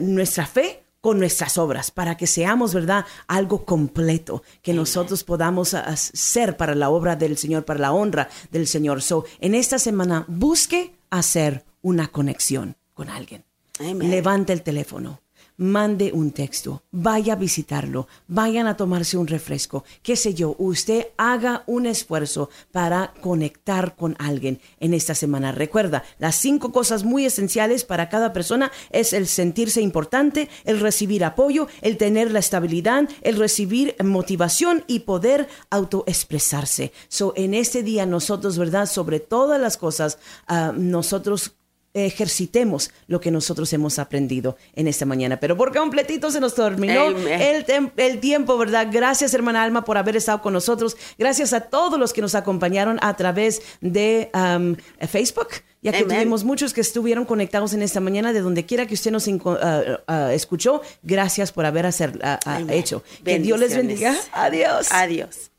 nuestra 0.00 0.46
fe 0.46 0.85
con 1.06 1.20
nuestras 1.20 1.56
obras, 1.56 1.92
para 1.92 2.16
que 2.16 2.26
seamos, 2.26 2.74
¿verdad?, 2.74 3.04
algo 3.28 3.64
completo, 3.64 4.42
que 4.60 4.74
nosotros 4.74 5.22
podamos 5.22 5.72
hacer 5.72 6.56
para 6.56 6.74
la 6.74 6.90
obra 6.90 7.14
del 7.14 7.38
Señor, 7.38 7.64
para 7.64 7.78
la 7.78 7.92
honra 7.92 8.28
del 8.50 8.66
Señor. 8.66 9.00
So, 9.02 9.24
en 9.38 9.54
esta 9.54 9.78
semana, 9.78 10.24
busque 10.26 10.96
hacer 11.10 11.64
una 11.80 12.08
conexión 12.08 12.74
con 12.92 13.08
alguien. 13.08 13.44
Levante 13.78 14.52
el 14.52 14.62
teléfono 14.62 15.20
mande 15.56 16.12
un 16.12 16.32
texto, 16.32 16.82
vaya 16.90 17.34
a 17.34 17.36
visitarlo, 17.36 18.08
vayan 18.28 18.66
a 18.66 18.76
tomarse 18.76 19.16
un 19.16 19.26
refresco, 19.26 19.84
qué 20.02 20.16
sé 20.16 20.34
yo, 20.34 20.54
usted 20.58 21.08
haga 21.16 21.62
un 21.66 21.86
esfuerzo 21.86 22.50
para 22.72 23.14
conectar 23.20 23.96
con 23.96 24.16
alguien 24.18 24.60
en 24.80 24.94
esta 24.94 25.14
semana. 25.14 25.52
Recuerda, 25.52 26.04
las 26.18 26.36
cinco 26.36 26.72
cosas 26.72 27.04
muy 27.04 27.24
esenciales 27.24 27.84
para 27.84 28.08
cada 28.08 28.32
persona 28.32 28.70
es 28.90 29.12
el 29.12 29.26
sentirse 29.26 29.80
importante, 29.80 30.48
el 30.64 30.80
recibir 30.80 31.24
apoyo, 31.24 31.68
el 31.82 31.96
tener 31.96 32.30
la 32.30 32.38
estabilidad, 32.38 33.08
el 33.22 33.36
recibir 33.36 33.96
motivación 34.02 34.84
y 34.86 35.00
poder 35.00 35.48
autoexpresarse. 35.70 36.92
So, 37.08 37.32
en 37.36 37.54
este 37.54 37.82
día 37.82 38.06
nosotros, 38.06 38.58
¿verdad? 38.58 38.86
Sobre 38.86 39.20
todas 39.20 39.60
las 39.60 39.76
cosas, 39.76 40.18
ah, 40.46 40.72
nosotros 40.76 41.56
ejercitemos 42.04 42.90
lo 43.06 43.20
que 43.20 43.30
nosotros 43.30 43.72
hemos 43.72 43.98
aprendido 43.98 44.56
en 44.74 44.86
esta 44.86 45.06
mañana. 45.06 45.40
Pero 45.40 45.56
por 45.56 45.74
completito 45.74 46.30
se 46.30 46.40
nos 46.40 46.54
terminó 46.54 47.08
el, 47.08 47.92
el, 47.96 48.20
tiempo, 48.20 48.58
¿verdad? 48.58 48.88
Gracias, 48.90 49.32
hermana 49.34 49.62
Alma, 49.62 49.84
por 49.84 49.96
haber 49.96 50.16
estado 50.16 50.42
con 50.42 50.52
nosotros. 50.52 50.96
Gracias 51.18 51.52
a 51.52 51.60
todos 51.62 51.98
los 51.98 52.12
que 52.12 52.20
nos 52.20 52.34
acompañaron 52.34 52.98
a 53.02 53.16
través 53.16 53.62
de 53.80 54.30
um, 54.34 54.76
Facebook 55.08 55.48
ya 55.82 55.92
que 55.92 56.04
tuvimos 56.04 56.42
muchos 56.42 56.72
que 56.72 56.80
estuvieron 56.80 57.24
conectados 57.24 57.72
en 57.72 57.80
esta 57.80 58.00
mañana, 58.00 58.32
de 58.32 58.40
donde 58.40 58.66
quiera 58.66 58.86
que 58.86 58.94
usted 58.94 59.12
nos 59.12 59.28
uh, 59.28 59.38
uh, 59.44 60.12
escuchó, 60.32 60.82
gracias 61.02 61.52
por 61.52 61.64
haber 61.64 61.86
hacer, 61.86 62.18
uh, 62.18 62.72
hecho. 62.72 63.04
Que 63.24 63.38
Dios 63.38 63.60
les 63.60 63.76
bendiga. 63.76 64.16
Adiós. 64.32 64.88
Adiós. 64.90 65.52